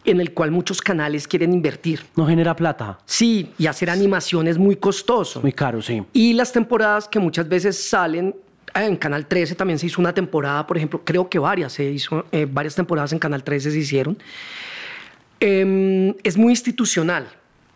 [0.05, 2.05] en el cual muchos canales quieren invertir.
[2.15, 2.99] No genera plata.
[3.05, 5.41] Sí, y hacer animación es muy costoso.
[5.41, 6.01] Muy caro, sí.
[6.13, 8.35] Y las temporadas que muchas veces salen,
[8.73, 12.25] en Canal 13 también se hizo una temporada, por ejemplo, creo que varias, se hizo,
[12.31, 14.17] eh, varias temporadas en Canal 13 se hicieron.
[15.39, 17.27] Em, es muy institucional,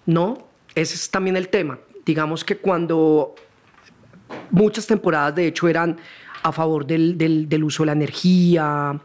[0.06, 0.48] ¿no?
[0.76, 1.80] Ese es también el tema.
[2.06, 3.36] Digamos que cuando
[4.52, 5.98] muchas temporadas, de hecho, eran
[6.42, 9.00] a favor del, del, del uso de la energía,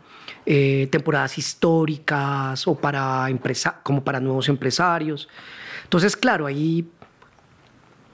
[0.44, 5.29] eh, temporadas históricas o para empresa, como para nuevos empresarios.
[5.85, 6.88] Entonces, claro, ahí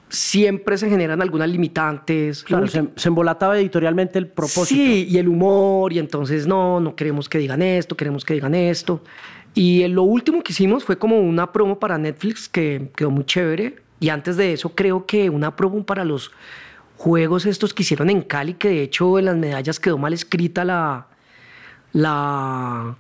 [0.09, 2.45] siempre se generan algunas limitantes.
[2.45, 4.67] Claro, se, embolataba editorialmente el propósito.
[4.67, 8.55] Sí, y el humor, y entonces no, no queremos que digan esto, queremos que digan
[8.55, 9.03] esto.
[9.55, 13.77] Y lo último que hicimos fue como una promo para Netflix que quedó muy chévere.
[14.01, 16.33] Y antes de eso creo que una promo para los
[16.97, 20.65] juegos estos que hicieron en Cali, que de hecho en las medallas quedó mal escrita
[20.65, 21.07] la,
[21.93, 22.97] la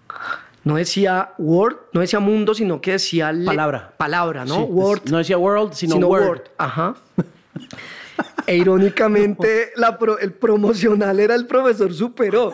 [0.64, 3.92] no decía word, no decía mundo, sino que decía palabra.
[3.96, 4.64] Palabra, ¿no?
[4.64, 5.02] word.
[5.10, 6.42] No decía world, sino, word.
[6.56, 6.94] Ajá.
[8.46, 12.52] e irónicamente, la el promocional era el profesor superó.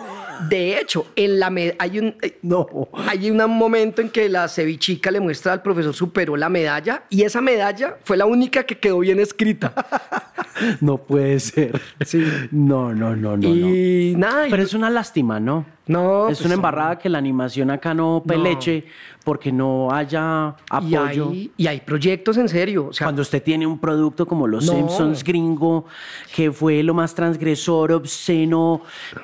[0.48, 5.10] De hecho, en la hay un eh, no, hay un momento en que la cevichica
[5.10, 9.00] le muestra al profesor superó la medalla y esa medalla fue la única que quedó
[9.00, 9.72] bien escrita.
[10.80, 11.80] no puede ser.
[12.04, 12.24] Sí.
[12.50, 13.48] No, no, no, no.
[13.48, 14.46] Y nada.
[14.48, 15.66] Pero es una lástima, ¿no?
[15.86, 16.28] No.
[16.28, 18.84] Es pues una embarrada que la animación acá no peleche
[19.24, 21.32] porque no haya apoyo.
[21.32, 22.86] Y hay, proyectos en serio.
[22.88, 25.86] O sea, Cuando usted tiene un producto como Los Simpsons gringo,
[26.34, 28.82] que fue lo más transgresor, obsceno,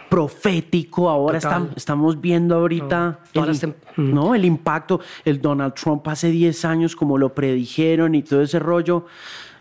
[0.09, 1.39] profético, ahora
[1.77, 4.35] estamos viendo ahorita el, ¿no?
[4.35, 5.01] el impacto.
[5.25, 9.07] El Donald Trump hace 10 años, como lo predijeron y todo ese rollo.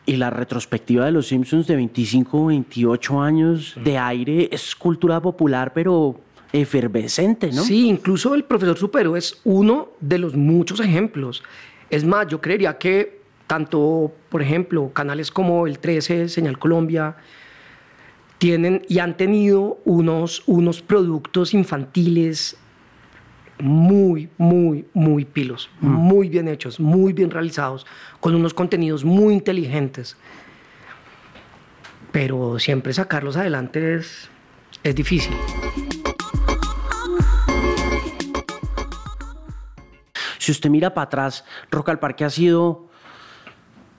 [0.07, 5.73] Y la retrospectiva de los Simpsons de 25, 28 años de aire es cultura popular,
[5.73, 6.19] pero
[6.53, 7.63] efervescente, ¿no?
[7.63, 11.43] Sí, incluso el profesor Supero es uno de los muchos ejemplos.
[11.89, 17.17] Es más, yo creería que tanto, por ejemplo, canales como el 13, Señal Colombia,
[18.37, 22.57] tienen y han tenido unos, unos productos infantiles
[23.59, 25.87] muy, muy, muy pilos, mm.
[25.87, 27.85] muy bien hechos, muy bien realizados,
[28.19, 30.17] con unos contenidos muy inteligentes.
[32.11, 34.29] Pero siempre sacarlos adelante es,
[34.83, 35.33] es difícil.
[40.45, 42.85] Si usted mira para atrás, Rock al Parque ha sido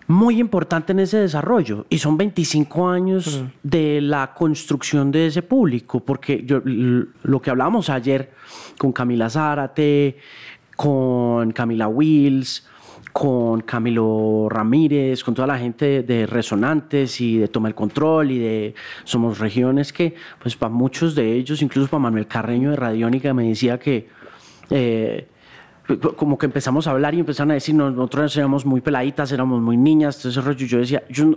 [0.07, 1.87] muy importante en ese desarrollo.
[1.89, 7.91] Y son 25 años de la construcción de ese público, porque yo, lo que hablábamos
[7.91, 8.31] ayer
[8.79, 10.19] con Camila Zárate,
[10.77, 12.65] con Camila Wills,
[13.13, 18.39] con Camilo Ramírez, con toda la gente de Resonantes y de Toma el Control y
[18.39, 23.35] de Somos Regiones, que pues para muchos de ellos, incluso para Manuel Carreño de Radiónica,
[23.35, 24.09] me decía que...
[24.71, 25.27] Eh,
[26.17, 29.77] como que empezamos a hablar y empezaron a decir, nosotros éramos muy peladitas, éramos muy
[29.77, 30.67] niñas, entonces rollo.
[30.67, 31.37] Yo decía, yo,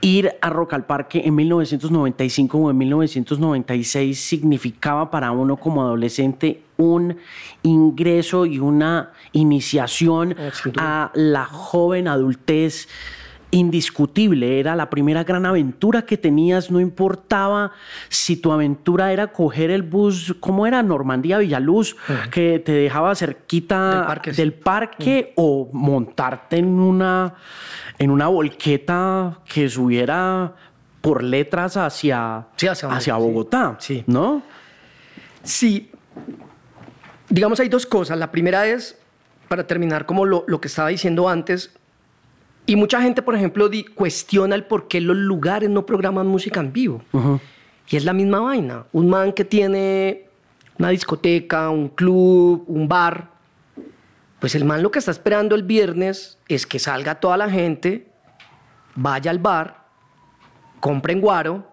[0.00, 6.62] ir a Rock al Parque en 1995 o en 1996 significaba para uno como adolescente
[6.76, 7.16] un
[7.62, 10.36] ingreso y una iniciación
[10.78, 12.88] a la joven adultez
[13.50, 17.72] indiscutible, era la primera gran aventura que tenías, no importaba
[18.08, 20.82] si tu aventura era coger el bus, ¿cómo era?
[20.82, 21.96] Normandía Villaluz,
[22.30, 27.34] que te dejaba cerquita del parque, o montarte en una,
[27.98, 30.54] en una volqueta que subiera
[31.00, 34.04] por letras hacia, hacia, Bogotá, sí.
[34.06, 34.42] ¿no?
[35.42, 35.90] Sí,
[37.28, 38.18] digamos hay dos cosas.
[38.18, 38.98] La primera es,
[39.48, 41.72] para terminar como lo, lo que estaba diciendo antes,
[42.66, 46.72] y mucha gente, por ejemplo, cuestiona el por qué los lugares no programan música en
[46.72, 47.02] vivo.
[47.88, 48.84] Y es la misma vaina.
[48.92, 50.26] Un man que tiene
[50.78, 53.30] una discoteca, un club, un bar,
[54.40, 58.08] pues el man lo que está esperando el viernes es que salga toda la gente,
[58.94, 59.84] vaya al bar,
[60.80, 61.66] compren guaro.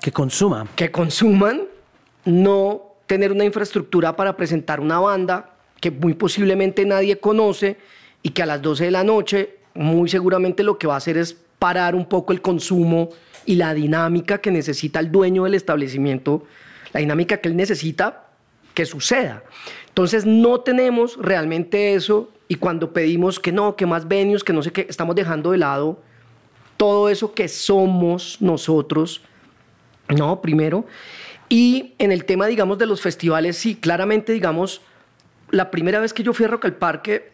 [0.00, 0.68] Que consuman.
[0.76, 1.62] Que consuman,
[2.24, 7.78] no tener una infraestructura para presentar una banda que muy posiblemente nadie conoce
[8.24, 11.16] y que a las 12 de la noche muy seguramente lo que va a hacer
[11.16, 13.10] es parar un poco el consumo
[13.46, 16.44] y la dinámica que necesita el dueño del establecimiento,
[16.92, 18.28] la dinámica que él necesita
[18.72, 19.44] que suceda.
[19.88, 24.62] Entonces no tenemos realmente eso y cuando pedimos que no, que más venues, que no
[24.62, 26.00] sé qué, estamos dejando de lado
[26.76, 29.22] todo eso que somos nosotros,
[30.08, 30.86] no, primero.
[31.48, 34.80] Y en el tema, digamos, de los festivales, sí, claramente, digamos,
[35.50, 37.33] la primera vez que yo fui a Rock al Parque,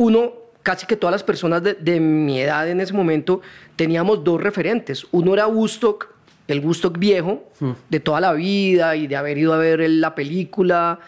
[0.00, 0.32] uno,
[0.62, 3.42] casi que todas las personas de, mi edad en ese momento,
[3.76, 5.06] teníamos dos referentes.
[5.10, 6.08] Uno era Woodstock,
[6.48, 7.70] el Woodstock viejo, hmm.
[7.90, 10.98] de toda la vida y de haber ido a ver la película.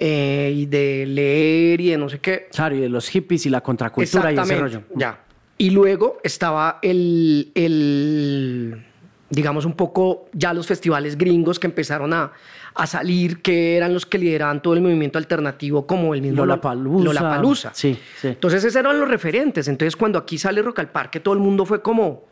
[0.00, 2.46] Eh, y de leer y de no sé qué.
[2.52, 4.82] Claro, y de los hippies y la contracultura y ese rollo.
[4.94, 5.24] Ya.
[5.56, 8.84] Y luego estaba el, el,
[9.30, 12.32] digamos, un poco ya los festivales gringos que empezaron a,
[12.74, 17.72] a salir, que eran los que lideraban todo el movimiento alternativo, como el mismo Lollapalooza.
[17.74, 18.28] Sí, sí.
[18.28, 19.68] Entonces esos eran los referentes.
[19.68, 22.24] Entonces cuando aquí sale Rock al Parque, todo el mundo fue como,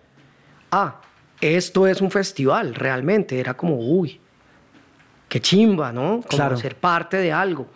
[0.70, 1.00] ah,
[1.40, 3.38] esto es un festival, realmente.
[3.38, 4.18] Era como, uy,
[5.28, 6.22] qué chimba, ¿no?
[6.26, 6.56] claro.
[6.56, 7.66] ser parte de algo.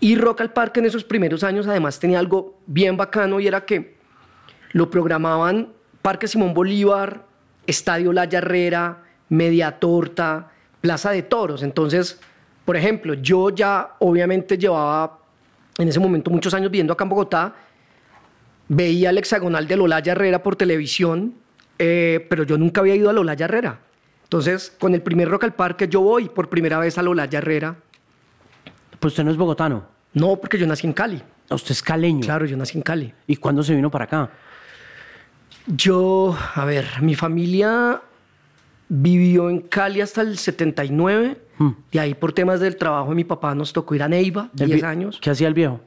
[0.00, 3.66] Y Rock al Parque en esos primeros años además tenía algo bien bacano y era
[3.66, 3.96] que
[4.72, 7.26] lo programaban Parque Simón Bolívar,
[7.66, 11.62] Estadio La Herrera, Media Torta, Plaza de Toros.
[11.62, 12.20] Entonces,
[12.64, 15.18] por ejemplo, yo ya obviamente llevaba
[15.78, 17.54] en ese momento muchos años viviendo acá en Bogotá,
[18.68, 21.34] veía el hexagonal de Lolaya Herrera por televisión,
[21.78, 23.80] eh, pero yo nunca había ido a Lolaya Herrera.
[24.24, 27.76] Entonces, con el primer Rock al Parque, yo voy por primera vez a Lolaya Herrera.
[28.98, 29.84] Pues usted no es bogotano.
[30.14, 31.22] No, porque yo nací en Cali.
[31.50, 32.20] ¿Usted es caleño?
[32.20, 33.12] Claro, yo nací en Cali.
[33.26, 34.30] ¿Y cuándo se vino para acá?
[35.66, 38.00] Yo, a ver, mi familia
[38.88, 41.36] vivió en Cali hasta el 79.
[41.58, 42.00] y hmm.
[42.00, 45.18] ahí por temas del trabajo de mi papá nos tocó ir a Neiva, 10 años.
[45.20, 45.80] ¿Qué hacía el viejo?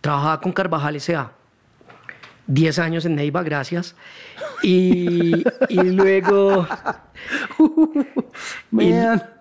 [0.00, 1.32] Trabajaba con Carvajal S.A.
[2.48, 3.94] 10 años en Neiva, gracias.
[4.62, 6.66] Y, luego...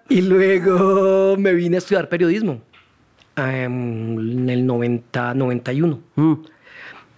[0.10, 2.62] y, luego me vine a estudiar periodismo
[3.36, 6.00] em, en el 90, 91.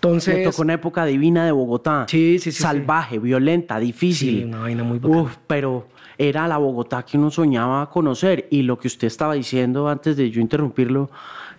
[0.03, 0.35] Entonces.
[0.35, 2.05] Me tocó una época divina de Bogotá.
[2.09, 2.61] Sí, sí, sí.
[2.61, 4.39] Salvaje, violenta, difícil.
[4.39, 5.21] Sí, una vaina muy bacana.
[5.21, 5.87] Uf, pero
[6.17, 8.47] era la Bogotá que uno soñaba conocer.
[8.51, 11.09] Y lo que usted estaba diciendo antes de yo interrumpirlo,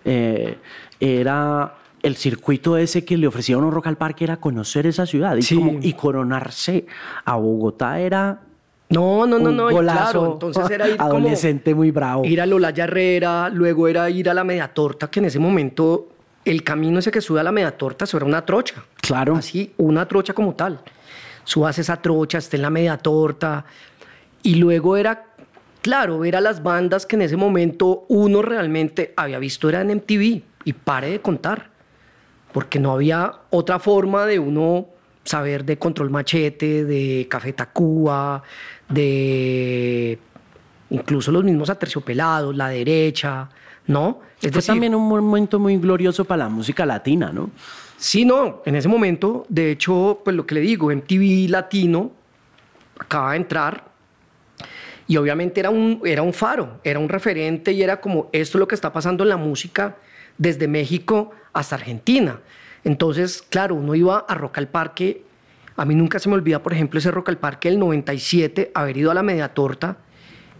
[0.03, 0.57] eh,
[0.99, 1.73] era
[2.03, 5.35] el circuito ese que le ofrecía a uno Rock al Parque era conocer esa ciudad.
[5.37, 6.85] Y, y coronarse
[7.25, 8.41] a Bogotá era
[8.87, 12.23] no, no, no, no, claro, entonces era ir adolescente muy bravo.
[12.23, 16.09] Ir a Lola Herrera, luego era ir a la Media Torta, que en ese momento
[16.45, 18.83] el camino ese que sube a la media torta, eso era una trocha.
[19.01, 19.35] Claro.
[19.35, 20.79] Así, una trocha como tal.
[21.43, 23.65] Subas esa trocha, esté en la media torta.
[24.43, 25.25] Y luego era,
[25.81, 29.95] claro, ver a las bandas que en ese momento uno realmente había visto era en
[29.95, 30.43] MTV.
[30.63, 31.69] Y pare de contar.
[32.53, 34.87] Porque no había otra forma de uno
[35.23, 38.43] saber de Control Machete, de Café Tacuba,
[38.87, 40.19] de
[40.91, 43.49] incluso los mismos aterciopelados, la derecha,
[43.87, 44.21] ¿no?
[44.41, 47.49] Es Fue también un momento muy glorioso para la música latina, ¿no?
[47.97, 52.11] Sí, no, en ese momento, de hecho, pues lo que le digo, MTV Latino
[52.99, 53.85] acaba de entrar
[55.07, 58.59] y obviamente era un, era un faro, era un referente y era como esto es
[58.59, 59.97] lo que está pasando en la música
[60.37, 62.39] desde México hasta Argentina.
[62.83, 65.23] Entonces, claro, uno iba a Rock al Parque.
[65.77, 68.97] A mí nunca se me olvida, por ejemplo, ese Rock al Parque del 97, haber
[68.97, 69.97] ido a la Media Torta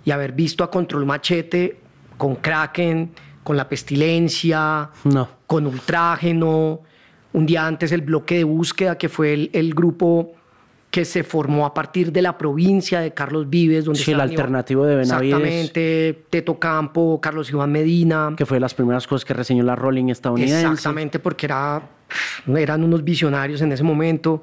[0.04, 1.80] y haber visto a Control Machete
[2.18, 3.12] con Kraken,
[3.44, 4.90] con La Pestilencia,
[5.48, 6.82] con Ultrágeno.
[7.34, 10.32] Un día antes el bloque de búsqueda, que fue el, grupo
[10.90, 14.86] que se formó a partir de la provincia de Carlos Vives, donde sí, el alternativo
[14.86, 15.34] de Benavides.
[15.34, 18.34] Exactamente, Teto Campo, Carlos Iván Medina.
[18.38, 20.62] Que fue de las primeras cosas que reseñó la Rolling estadounidense.
[20.62, 21.82] Exactamente, porque era,
[22.48, 24.42] eran unos visionarios en ese momento.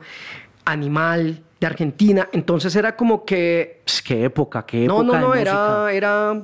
[0.67, 2.29] Animal, de Argentina.
[2.33, 3.81] Entonces era como que.
[3.85, 5.03] Pues, qué época, qué época.
[5.03, 6.43] No, no, no, era, era.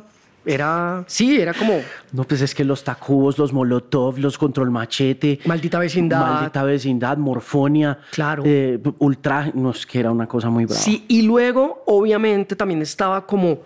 [0.48, 1.04] Era.
[1.06, 1.74] Sí, era como.
[2.12, 5.40] No, pues es que los Tacubos, los Molotov, los Control Machete.
[5.44, 6.20] Maldita vecindad.
[6.20, 7.98] Maldita vecindad, Morfonia.
[8.12, 8.42] Claro.
[8.46, 9.50] Eh, ultra.
[9.54, 10.80] No, es que era una cosa muy brava.
[10.80, 13.58] Sí, y luego, obviamente, también estaba como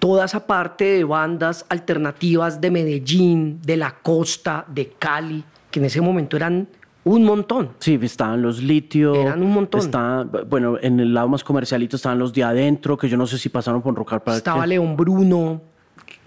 [0.00, 5.86] toda esa parte de bandas alternativas de Medellín, de la costa, de Cali, que en
[5.86, 6.68] ese momento eran
[7.04, 7.70] un montón.
[7.78, 9.16] Sí, estaban los litios.
[9.16, 10.28] Eran un montón.
[10.50, 13.48] bueno, en el lado más comercialito estaban los de adentro, que yo no sé si
[13.48, 14.38] pasaron por Rock Park.
[14.38, 15.75] Estaba León Bruno.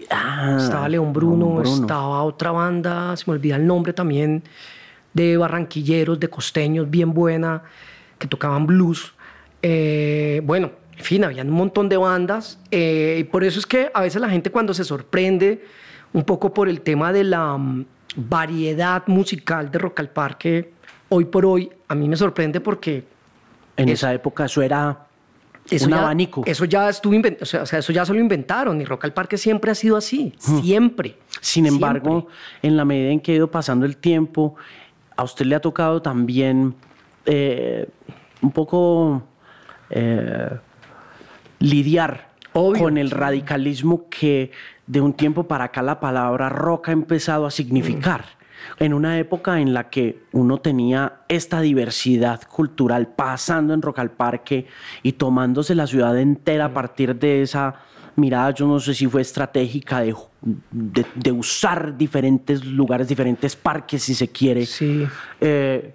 [0.08, 4.42] Ah, estaba León Bruno, estaba otra banda, se me olvida el nombre también,
[5.12, 7.62] de barranquilleros, de costeños, bien buena,
[8.18, 9.12] que tocaban blues.
[9.62, 12.58] Eh, bueno, en fin, habían un montón de bandas.
[12.70, 15.64] Eh, y por eso es que a veces la gente cuando se sorprende
[16.12, 17.84] un poco por el tema de la mm,
[18.16, 20.72] variedad musical de Rock al Parque,
[21.08, 23.04] hoy por hoy, a mí me sorprende porque...
[23.76, 25.06] En esa época eso era
[25.82, 26.42] un abanico.
[26.46, 29.70] Eso ya estuvo o sea, eso ya se lo inventaron y Rock al Parque siempre
[29.70, 31.16] ha sido así, siempre.
[31.40, 32.28] Sin embargo,
[32.62, 34.56] en la medida en que ha ido pasando el tiempo,
[35.16, 36.74] a usted le ha tocado también
[37.26, 37.88] eh,
[38.42, 39.22] un poco
[39.90, 40.50] eh,
[41.58, 44.50] lidiar con el radicalismo que
[44.86, 48.39] de un tiempo para acá la palabra rock ha empezado a significar.
[48.80, 54.10] En una época en la que uno tenía esta diversidad cultural pasando en Rock al
[54.10, 54.66] Parque
[55.02, 57.74] y tomándose la ciudad entera a partir de esa
[58.16, 60.14] mirada, yo no sé si fue estratégica de,
[61.14, 64.64] de, usar diferentes lugares, diferentes parques, si se quiere.
[64.64, 65.06] Sí.
[65.40, 65.94] Eh,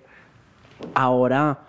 [0.94, 1.60] ahora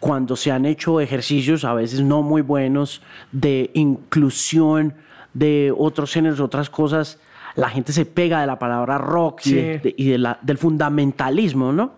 [0.00, 4.94] cuando se han hecho ejercicios a veces no muy buenos de inclusión
[5.34, 7.18] de otros géneros, otras cosas,
[7.58, 11.94] la gente se pega de la palabra rock y, de, la, del fundamentalismo, ¿no?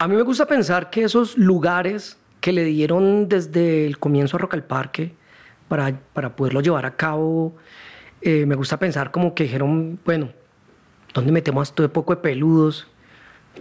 [0.00, 4.40] A mí me gusta pensar que esos lugares que le dieron desde el comienzo a
[4.40, 5.14] Rock al Parque
[5.68, 7.54] para, para poderlo llevar a cabo,
[8.22, 10.30] eh, me gusta pensar como que dijeron, bueno,
[11.14, 12.88] ¿dónde metemos a todo poco de peludos?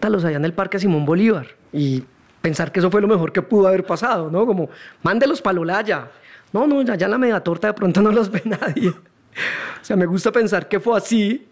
[0.01, 1.49] Los allá en el Parque Simón Bolívar.
[1.71, 2.03] Y
[2.41, 4.47] pensar que eso fue lo mejor que pudo haber pasado, ¿no?
[4.47, 4.69] Como,
[5.03, 6.09] mándelos para Lolaya.
[6.51, 8.91] No, no, ya, ya la media torta de pronto no los ve nadie.
[9.81, 11.47] o sea, me gusta pensar que fue así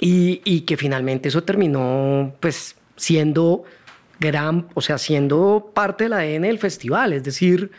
[0.00, 3.64] y, y, que finalmente eso terminó pues siendo
[4.20, 7.12] gran, o sea, siendo parte del ADN del festival.
[7.12, 7.70] Es decir,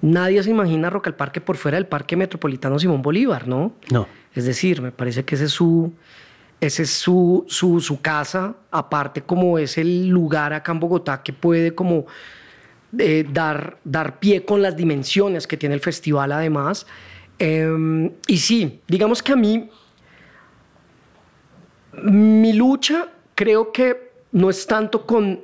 [0.00, 3.72] nadie se imagina Rock al Parque por fuera del Parque Metropolitano Simón Bolívar, ¿no?
[3.90, 4.06] No.
[4.34, 5.92] Es decir, me parece que ese es su,
[6.60, 11.32] ese es su, su, su, casa, aparte como es el lugar acá en Bogotá que
[11.32, 12.06] puede como
[12.98, 16.86] eh, dar, dar pie con las dimensiones que tiene el festival además.
[17.42, 19.70] Em, y sí, digamos que a mí,
[22.02, 25.40] mi lucha creo que no es tanto con,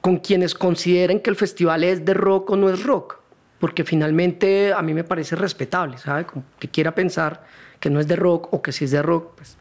[0.00, 3.18] con quienes consideren que el festival es de rock o no es rock,
[3.58, 6.24] porque finalmente a mí me parece respetable, ¿sabe?
[6.60, 7.44] que quiera pensar
[7.80, 9.56] que no es de rock o que si es de rock, pues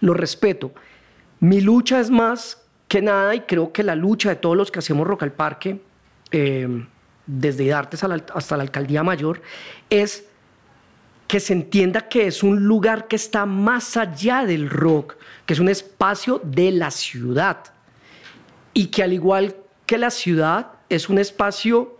[0.00, 0.72] lo respeto.
[1.40, 4.78] Mi lucha es más que nada, y creo que la lucha de todos los que
[4.78, 5.80] hacemos Rock al Parque,
[6.30, 6.86] em,
[7.26, 9.42] desde Idartes hasta la Alcaldía Mayor,
[9.90, 10.28] es
[11.26, 15.60] que se entienda que es un lugar que está más allá del rock, que es
[15.60, 17.64] un espacio de la ciudad
[18.72, 19.56] y que al igual
[19.86, 21.96] que la ciudad es un espacio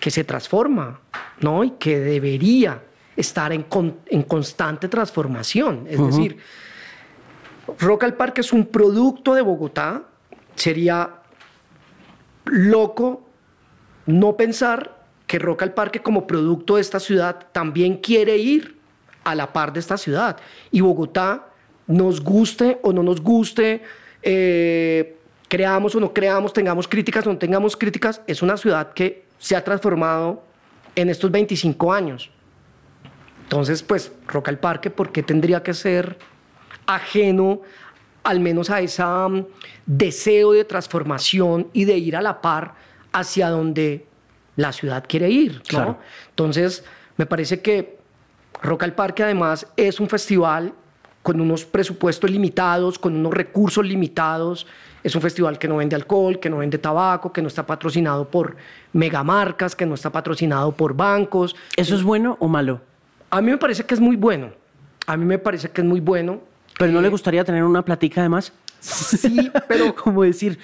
[0.00, 1.00] que se transforma,
[1.40, 1.64] ¿no?
[1.64, 2.82] Y que debería
[3.16, 3.64] estar en,
[4.24, 5.86] constante transformación.
[5.88, 6.38] Es decir,
[7.78, 10.02] Rock al Parque es un producto de Bogotá.
[10.54, 11.22] Sería
[12.44, 13.28] loco
[14.06, 14.93] no pensar
[15.34, 18.78] que Rock al Parque como producto de esta ciudad también quiere ir
[19.24, 20.36] a la par de esta ciudad.
[20.70, 21.48] Y Bogotá,
[21.88, 23.82] nos guste o no nos guste,
[24.22, 25.16] eh,
[25.48, 29.56] creamos o no creamos, tengamos críticas o no tengamos críticas, es una ciudad que se
[29.56, 30.44] ha transformado
[30.94, 32.30] en estos 25 años.
[33.42, 36.16] Entonces, pues, Rock al Parque, ¿por qué tendría que ser
[36.86, 37.62] ajeno
[38.22, 39.46] al menos a ese um,
[39.84, 42.76] deseo de transformación y de ir a la par
[43.12, 44.06] hacia donde
[44.56, 45.62] la ciudad quiere ir?
[45.72, 45.98] ¿no?
[46.30, 46.84] Entonces,
[47.16, 47.98] me parece que
[48.62, 50.72] Rock al Parque además es un festival
[51.22, 54.66] con unos presupuestos limitados, con unos recursos limitados.
[55.02, 58.28] Es un festival que no vende alcohol, que no vende tabaco, que no está patrocinado
[58.28, 58.56] por
[58.92, 61.56] megamarcas, que no está patrocinado por bancos.
[61.76, 62.82] ¿Eso es bueno o malo?
[63.30, 64.52] A mí me parece que es muy bueno.
[65.06, 66.40] A mí me parece que es muy bueno.
[66.78, 68.52] ¿Pero no le gustaría tener una platica además?
[68.80, 69.94] Sí, pero...
[70.04, 70.58] Como decir,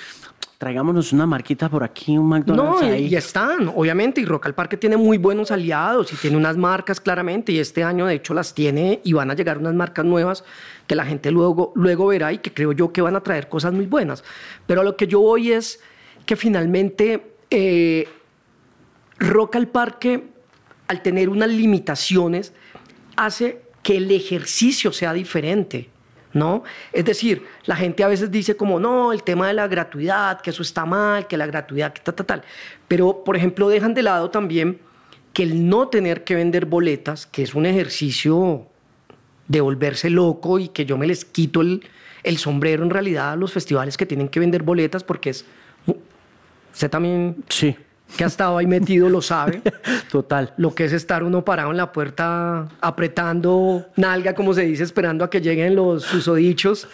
[0.61, 4.77] traigámonos una marquita por aquí, un McDonald's no, y están, obviamente, y Rock al Parque
[4.77, 8.53] tiene muy buenos aliados y tiene unas marcas claramente, y este año de hecho las
[8.53, 10.45] tiene y van a llegar unas marcas nuevas
[10.87, 13.73] que la gente luego, luego verá y que creo yo que van a traer cosas
[13.73, 14.23] muy buenas.
[14.67, 15.81] Pero a lo que yo voy es
[16.27, 18.07] que finalmente eh,
[19.19, 20.25] Rock al Parque,
[20.89, 22.53] al tener unas limitaciones,
[23.17, 25.89] hace que el ejercicio sea diferente.
[26.33, 26.63] ¿No?
[26.93, 30.51] Es decir, la gente a veces dice como, no, el tema de la gratuidad, que
[30.51, 32.43] eso está mal, que la gratuidad, que tal, tal, tal.
[32.89, 34.81] Pero, por ejemplo, dejan de lado también
[35.33, 38.67] que el no tener que vender boletas, que es un ejercicio
[39.49, 41.85] de volverse loco y que yo me les quito el,
[42.23, 45.45] el sombrero en realidad a los festivales que tienen que vender boletas porque es...
[46.73, 47.37] Usted también...
[47.49, 47.77] Sí
[48.17, 49.63] que ha estado ahí metido lo sabe.
[50.11, 50.53] Total.
[50.57, 55.25] Lo que es estar uno parado en la puerta apretando nalga, como se dice, esperando
[55.25, 56.89] a que lleguen los susodichos.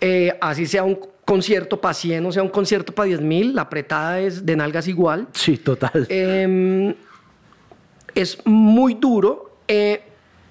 [0.00, 3.62] Eh, así sea un concierto para 100 o sea un concierto para 10 mil, la
[3.62, 5.28] apretada es de nalgas igual.
[5.32, 6.06] Sí, total.
[6.08, 6.94] Em,
[8.14, 9.58] es muy duro.
[9.68, 10.02] Eh,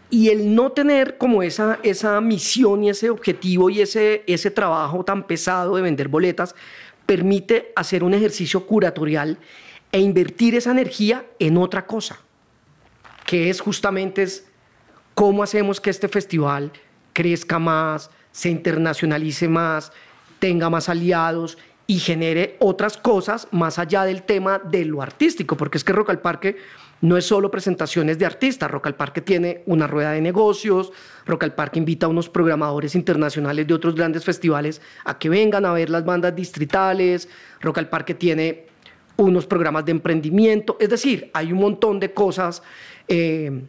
[0.09, 5.05] y el no tener como esa, esa misión y ese objetivo y ese, ese trabajo
[5.05, 6.53] tan pesado de vender boletas
[7.05, 9.38] permite hacer un ejercicio curatorial
[9.92, 12.20] e invertir esa energía en otra cosa,
[13.26, 14.48] que es justamente es
[15.14, 16.72] cómo hacemos que este festival
[17.14, 19.92] crezca más, se internacionalice más,
[20.39, 25.78] tenga más aliados y genere otras cosas más allá del tema de lo artístico, porque
[25.78, 26.58] es que Rock al Parque
[27.02, 30.92] no es solo presentaciones de artistas, Rock al Parque tiene una rueda de negocios,
[31.26, 35.66] Rock al Parque invita a unos programadores internacionales de otros grandes festivales a que vengan
[35.66, 37.28] a ver las bandas distritales,
[37.60, 38.70] Rock al Parque tiene
[39.22, 42.63] unos programas de emprendimiento, es decir, hay un montón de cosas
[43.07, 43.61] eh,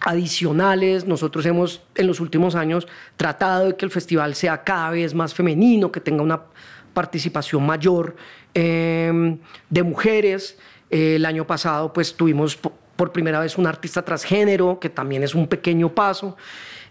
[0.00, 1.06] adicionales.
[1.06, 5.34] Nosotros hemos en los últimos años tratado de que el festival sea cada vez más
[5.34, 6.42] femenino, que tenga una
[6.92, 8.14] participación mayor
[8.52, 9.38] em,
[9.70, 10.58] de mujeres.
[10.90, 15.34] Eh, el año pasado pues tuvimos por primera vez un artista transgénero, que también es
[15.34, 16.36] un pequeño paso.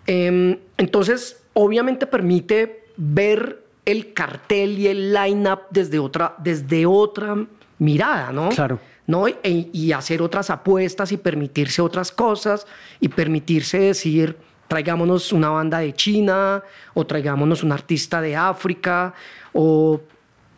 [0.07, 7.45] Em, entonces, obviamente permite ver el cartel y el line-up desde otra, desde otra
[7.79, 8.49] mirada, ¿no?
[8.49, 8.79] Claro.
[9.07, 9.27] ¿no?
[9.27, 12.65] E, y hacer otras apuestas y permitirse otras cosas
[12.99, 16.63] y permitirse decir, traigámonos una banda de China
[16.93, 19.13] o traigámonos un artista de África
[19.51, 20.01] o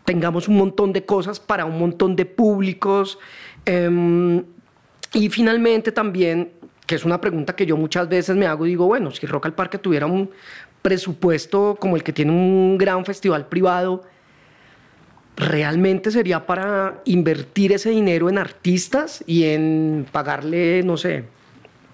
[0.06, 3.18] tengamos un montón de cosas para un montón de públicos.
[3.66, 4.44] Em,
[5.14, 6.52] y finalmente también,
[6.86, 9.54] que es una pregunta que yo muchas veces me hago, digo, bueno, si Rock al
[9.54, 10.30] Parque tuviera un
[10.84, 14.04] presupuesto como el que tiene un gran festival privado,
[15.38, 21.26] realmente sería para invertir ese dinero en artistas y en pagarle, no sé.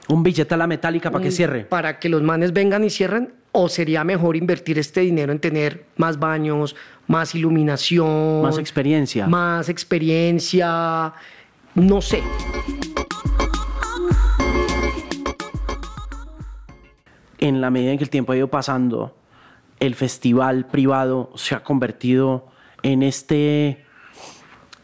[0.07, 1.61] Un billete a la metálica para que cierre.
[1.65, 3.33] Para que los manes vengan y cierren.
[3.53, 6.75] ¿O sería mejor invertir este dinero en tener más baños,
[7.07, 8.41] más iluminación?
[8.41, 9.27] Más experiencia.
[9.27, 11.13] Más experiencia.
[11.75, 12.23] No sé.
[17.39, 19.15] En la medida en que el tiempo ha ido pasando,
[19.79, 22.50] el festival privado se ha convertido
[22.83, 23.83] en, este,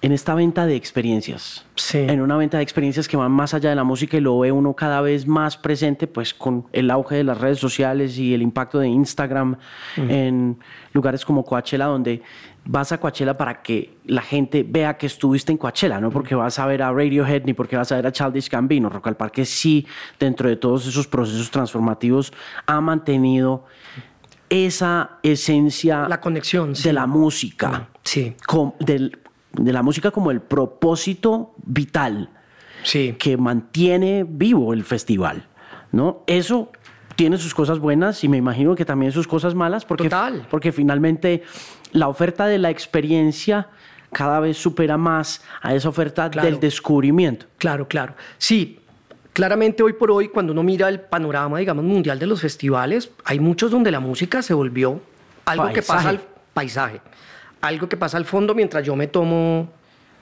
[0.02, 1.66] en esta venta de experiencias.
[1.76, 2.00] Sí.
[2.00, 4.52] En una venta de experiencias que van más allá de la música y lo ve
[4.52, 8.42] uno cada vez más presente, pues con el auge de las redes sociales y el
[8.42, 9.58] impacto de Instagram
[9.96, 10.58] en
[10.94, 12.22] lugares como Coachella, donde
[12.68, 16.60] vas a Coachella para que la gente vea que estuviste en Coachella, no porque vas
[16.60, 18.90] a ver a Radiohead ni porque vas a ver a Childish Gambino.
[18.90, 19.88] Rock al Parque sí,
[20.20, 22.34] dentro de todos esos procesos transformativos,
[22.66, 23.66] ha mantenido
[24.50, 28.36] esa esencia la conexión de la música, sí.
[28.80, 32.30] de la música como el propósito vital
[32.84, 33.16] sí.
[33.20, 35.48] que mantiene vivo el festival,
[35.92, 36.24] ¿no?
[36.28, 36.72] Eso
[37.16, 40.48] tiene sus cosas buenas y me imagino que también sus cosas malas, porque, Total.
[40.50, 41.44] porque finalmente
[41.92, 43.70] la oferta de la experiencia
[44.14, 47.48] cada vez supera más a esa oferta del descubrimiento.
[47.58, 48.16] Claro, claro.
[48.38, 48.80] Sí,
[49.38, 53.40] claramente hoy por hoy, cuando uno mira el panorama, digamos, mundial de los festivales, hay
[53.40, 55.00] muchos donde la música se volvió
[55.46, 56.22] algo que pasa al
[56.56, 57.02] paisaje,
[57.62, 59.70] algo que pasa al fondo mientras yo me tomo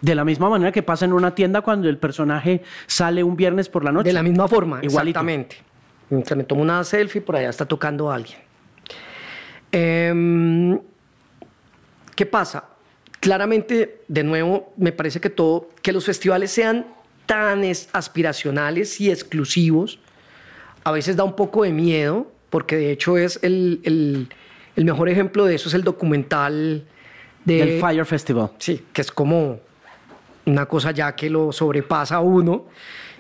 [0.02, 3.70] de la misma manera que pasa en una tienda cuando el personaje sale un viernes
[3.70, 4.10] por la noche.
[4.10, 5.60] De la misma forma, exactamente.
[6.10, 8.40] Mientras me tomo una selfie, por allá está tocando a alguien.
[9.72, 10.78] Em,
[12.18, 12.66] ¿Qué pasa?
[13.22, 16.95] Claramente, de nuevo, me parece que todo, que los festivales sean
[17.26, 17.64] tan
[17.94, 20.00] aspiracionales y exclusivos,
[20.84, 24.30] a veces da un poco de miedo, porque de hecho es el, el,
[24.76, 26.86] el mejor ejemplo de eso es el documental
[27.44, 28.52] de, del Fire Festival.
[28.60, 29.60] Sí, que es como
[30.46, 32.66] una cosa ya que lo sobrepasa a uno,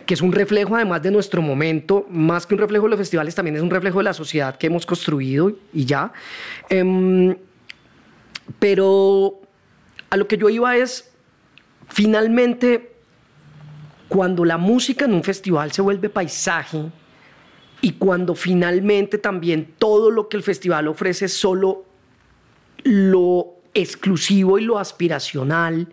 [0.06, 3.34] que es un reflejo además de nuestro momento, más que un reflejo de los festivales,
[3.34, 6.14] también es un reflejo de la sociedad que hemos construido y ya.
[6.70, 7.36] Em,
[8.60, 9.42] pero
[10.10, 11.12] a lo que yo iba es,
[11.90, 12.95] finalmente,
[14.08, 16.92] cuando la música en un festival se vuelve paisaje
[17.82, 21.86] y cuando finalmente también todo lo que el festival ofrece es solo
[22.84, 25.88] lo exclusivo y lo aspiracional,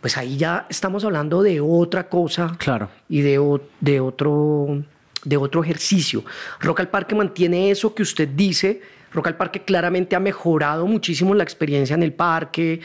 [0.00, 2.88] pues ahí ya estamos hablando de otra cosa claro.
[3.08, 4.82] y de, de, otro,
[5.24, 6.24] de otro ejercicio.
[6.60, 8.80] Rock al Parque mantiene eso que usted dice.
[9.12, 12.80] Rock al Parque claramente ha mejorado muchísimo la experiencia en el parque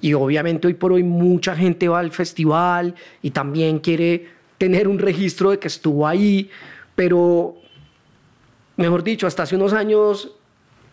[0.00, 4.28] y obviamente hoy por hoy mucha gente va al festival y también quiere
[4.58, 6.50] tener un registro de que estuvo ahí,
[6.94, 7.56] pero
[8.76, 10.32] mejor dicho, hasta hace unos años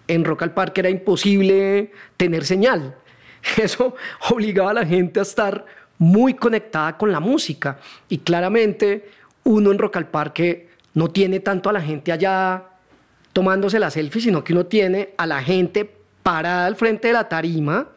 [0.07, 2.95] en Rock al Parque era imposible tener señal.
[3.57, 3.95] Eso
[4.29, 5.65] obligaba a la gente a estar
[5.97, 7.79] muy conectada con la música.
[8.09, 9.09] Y claramente
[9.43, 12.63] uno en Rock al Parque no tiene tanto a la gente allá
[13.33, 15.89] tomándose la selfie, sino que uno tiene a la gente
[16.23, 17.87] parada al frente de la tarima,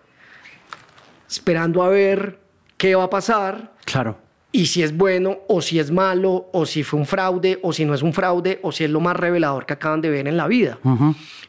[1.31, 2.41] esperando a ver
[2.77, 3.73] qué va a pasar.
[3.85, 4.17] Claro
[4.53, 7.85] y si es bueno o si es malo o si fue un fraude o si
[7.85, 10.37] no es un fraude o si es lo más revelador que acaban de ver en
[10.37, 10.79] la vida.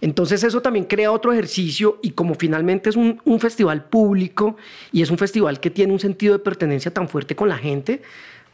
[0.02, 4.56] Entonces eso también crea otro ejercicio y como finalmente es un, festival público
[4.92, 8.04] y es un festival que tiene un sentido de pertenencia tan fuerte con la gente,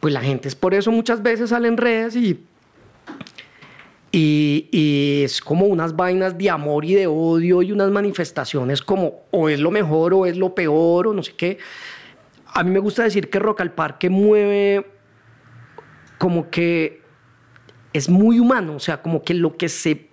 [0.00, 2.40] pues la gente es por eso muchas veces sale en redes y,
[4.10, 9.48] y, es como unas vainas de amor y de odio y unas manifestaciones como o
[9.48, 11.58] es lo mejor o es lo peor o no sé qué.
[12.46, 14.86] A mí me gusta decir que Rock al Parque mueve
[16.16, 17.02] como que
[17.92, 20.08] es muy humano, o sea, como que lo que se,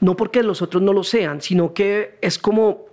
[0.00, 2.86] no porque los otros no lo sean, sino que es como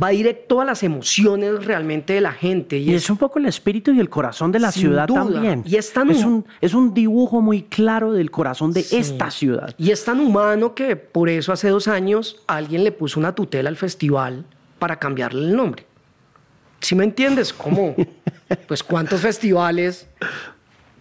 [0.00, 2.78] va directo a las emociones realmente de la gente.
[2.78, 5.62] Y, es, un poco el espíritu y el corazón de la ciudad también.
[5.66, 9.74] Y es, tan es, un, es un dibujo muy claro del corazón de esta ciudad.
[9.78, 13.68] Y es tan humano que por eso hace dos años alguien le puso una tutela
[13.68, 14.44] al festival
[14.78, 15.86] para cambiarle el nombre.
[16.80, 17.52] ¿Sí me entiendes?
[17.52, 17.94] ¿Cómo?
[18.68, 20.06] Pues cuántos festivales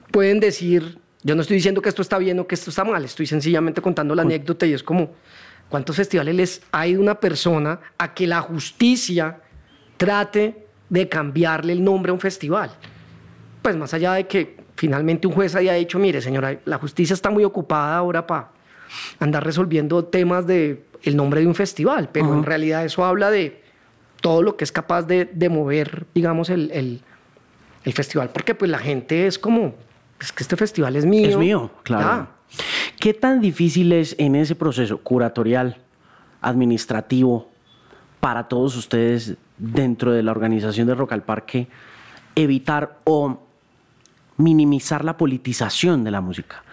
[0.10, 3.04] pueden decir, yo no estoy diciendo que esto está bien o que esto está mal,
[3.04, 5.10] estoy sencillamente contando la anécdota y es como,
[5.72, 9.42] ¿cuántos festivales les hay de una persona a que la justicia
[9.98, 12.70] trate de cambiarle el nombre a un festival?
[13.62, 17.30] Pues más allá de que finalmente un juez haya dicho, mire señora, la justicia está
[17.30, 18.50] muy ocupada ahora para
[19.20, 23.64] andar resolviendo temas de el nombre de un festival, pero en realidad eso habla de
[24.22, 27.02] todo lo que es capaz de, mover, digamos, el,
[27.94, 29.74] festival, porque pues la gente es como,
[30.20, 31.30] es que este festival es mío.
[31.30, 32.28] Es mío, claro.
[33.02, 35.78] ¿Qué tan difícil es en ese proceso curatorial,
[36.40, 37.50] administrativo,
[38.20, 41.68] para todos ustedes dentro de la organización de Rock al Parque,
[42.36, 43.40] evitar o
[44.38, 46.64] minimizar la politización de la música?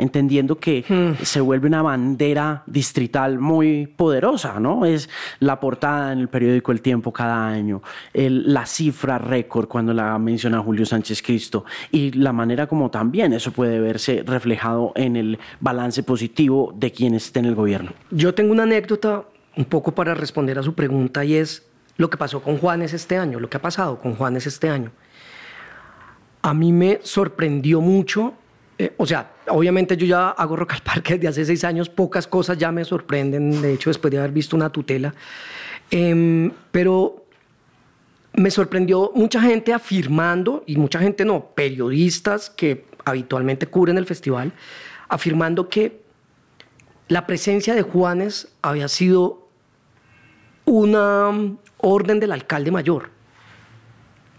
[0.00, 1.22] Entendiendo que hmm.
[1.22, 4.84] se vuelve una bandera distrital muy poderosa, ¿no?
[4.84, 7.82] Es la portada en el periódico El Tiempo cada año,
[8.12, 13.52] la cifra récord cuando la menciona Julio Sánchez Cristo y la manera como también eso
[13.52, 17.92] puede verse reflejado en el balance positivo de quienes estén en el gobierno.
[18.10, 19.24] Yo tengo una anécdota
[19.56, 23.18] un poco para responder a su pregunta y es lo que pasó con Juanes este
[23.18, 24.90] año, lo que ha pasado con Juanes este año.
[26.42, 28.34] A mí me sorprendió mucho
[28.80, 32.26] eh, o sea, obviamente yo ya hago Rock al Parque desde hace seis años, pocas
[32.26, 35.14] cosas ya me sorprenden, de hecho, después de haber visto una tutela.
[35.90, 37.26] Em, pero
[38.32, 44.54] me sorprendió mucha gente afirmando, y mucha gente no, periodistas que habitualmente cubren el festival,
[45.10, 46.00] afirmando que
[47.08, 49.46] la presencia de Juanes había sido
[50.64, 51.30] una
[51.76, 53.10] orden del alcalde mayor.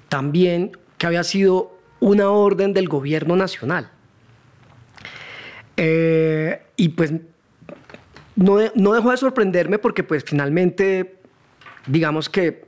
[0.10, 3.92] También que había sido una orden del gobierno nacional.
[5.84, 7.12] Eh, y pues
[8.36, 11.16] no, no dejó de sorprenderme porque pues finalmente,
[11.88, 12.66] digamos que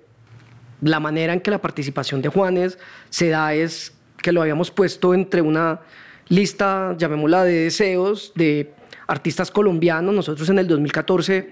[0.81, 2.79] la manera en que la participación de Juanes
[3.11, 5.81] se da es que lo habíamos puesto entre una
[6.27, 8.73] lista, llamémosla de deseos, de
[9.05, 10.15] artistas colombianos.
[10.15, 11.51] Nosotros en el 2014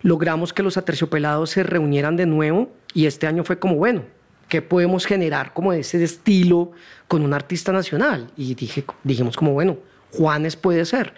[0.00, 4.04] logramos que los aterciopelados se reunieran de nuevo y este año fue como, bueno,
[4.48, 6.72] ¿qué podemos generar como ese estilo
[7.08, 8.30] con un artista nacional?
[8.38, 9.76] Y dije, dijimos como, bueno,
[10.16, 11.14] Juanes puede ser.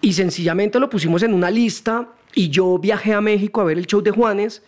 [0.00, 3.86] Y sencillamente lo pusimos en una lista y yo viajé a México a ver el
[3.86, 4.62] show de Juanes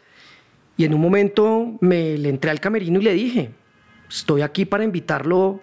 [0.77, 3.51] y en un momento me le entré al camerino y le dije,
[4.09, 5.61] estoy aquí para invitarlo,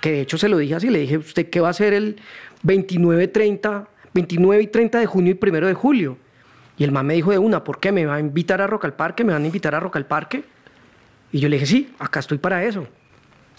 [0.00, 2.16] que de hecho se lo dije así, le dije, ¿usted qué va a hacer el
[2.62, 6.18] 29, 30, 29 y 30 de junio y 1 de julio?
[6.78, 7.92] Y el man me dijo de una, ¿por qué?
[7.92, 9.22] ¿Me va a invitar a Rock al Parque?
[9.22, 10.44] ¿Me van a invitar a Rock al Parque?
[11.30, 12.86] Y yo le dije, sí, acá estoy para eso.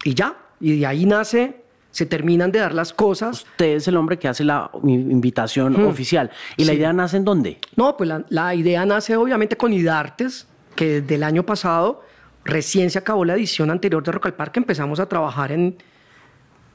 [0.04, 1.61] Y ya, y de ahí nace,
[1.92, 3.44] se terminan de dar las cosas.
[3.44, 6.32] Usted es el hombre que hace la invitación oficial.
[6.58, 7.60] ¿Y la idea nace en dónde?
[7.76, 12.04] No, pues la, la idea nace obviamente con IDARTES, que desde el año pasado
[12.44, 15.78] recién se acabó la edición anterior de Rock al Parque, empezamos a trabajar en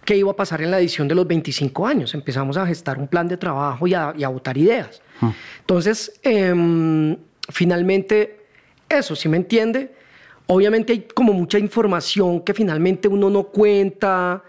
[0.05, 2.15] qué iba a pasar en la edición de los 25 años.
[2.15, 5.03] Empezamos a gestar un plan de trabajo y a, votar ideas.
[5.21, 5.31] Mm.
[5.61, 7.17] Entonces, em,
[7.49, 8.47] finalmente,
[8.89, 9.95] eso, si me entiende?
[10.47, 14.45] Obviamente hay como mucha información que finalmente uno no cuenta,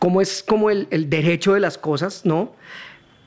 [0.00, 2.52] cómo es como el, el derecho de las cosas, ¿no?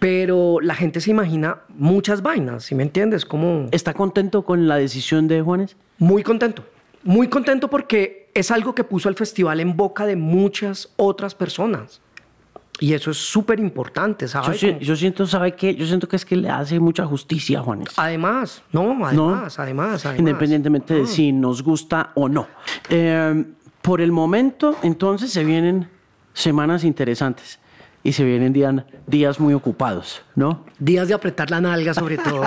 [0.03, 3.25] pero la gente se imagina muchas vainas, ¿sí me entiendes?
[3.25, 3.69] Como...
[3.71, 5.77] ¿Está contento con la decisión de Juanes?
[5.97, 6.65] Muy contento,
[7.03, 12.01] muy contento porque es algo que puso al festival en boca de muchas otras personas.
[12.81, 14.59] Y eso es súper importante, ¿sabes?
[14.81, 15.73] Yo, siento, ¿sabe qué?
[15.73, 17.87] Yo siento que es que le hace mucha justicia a Juanes.
[17.95, 22.47] Además, no, además, además, Independientemente de si nos gusta o no.
[22.89, 23.45] Eh,
[23.81, 25.87] por el momento, entonces, se vienen
[26.33, 27.59] semanas interesantes
[28.03, 28.75] y se vienen días,
[29.07, 30.65] días muy ocupados, ¿no?
[30.79, 32.43] Días de apretar la nalga sobre todo.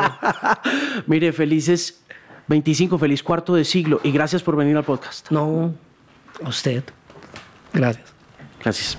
[1.07, 2.03] Mire, felices
[2.49, 5.31] 25, feliz cuarto de siglo y gracias por venir al podcast.
[5.31, 5.75] No,
[6.45, 6.85] a usted.
[7.73, 8.13] Gracias.
[8.63, 8.99] Gracias.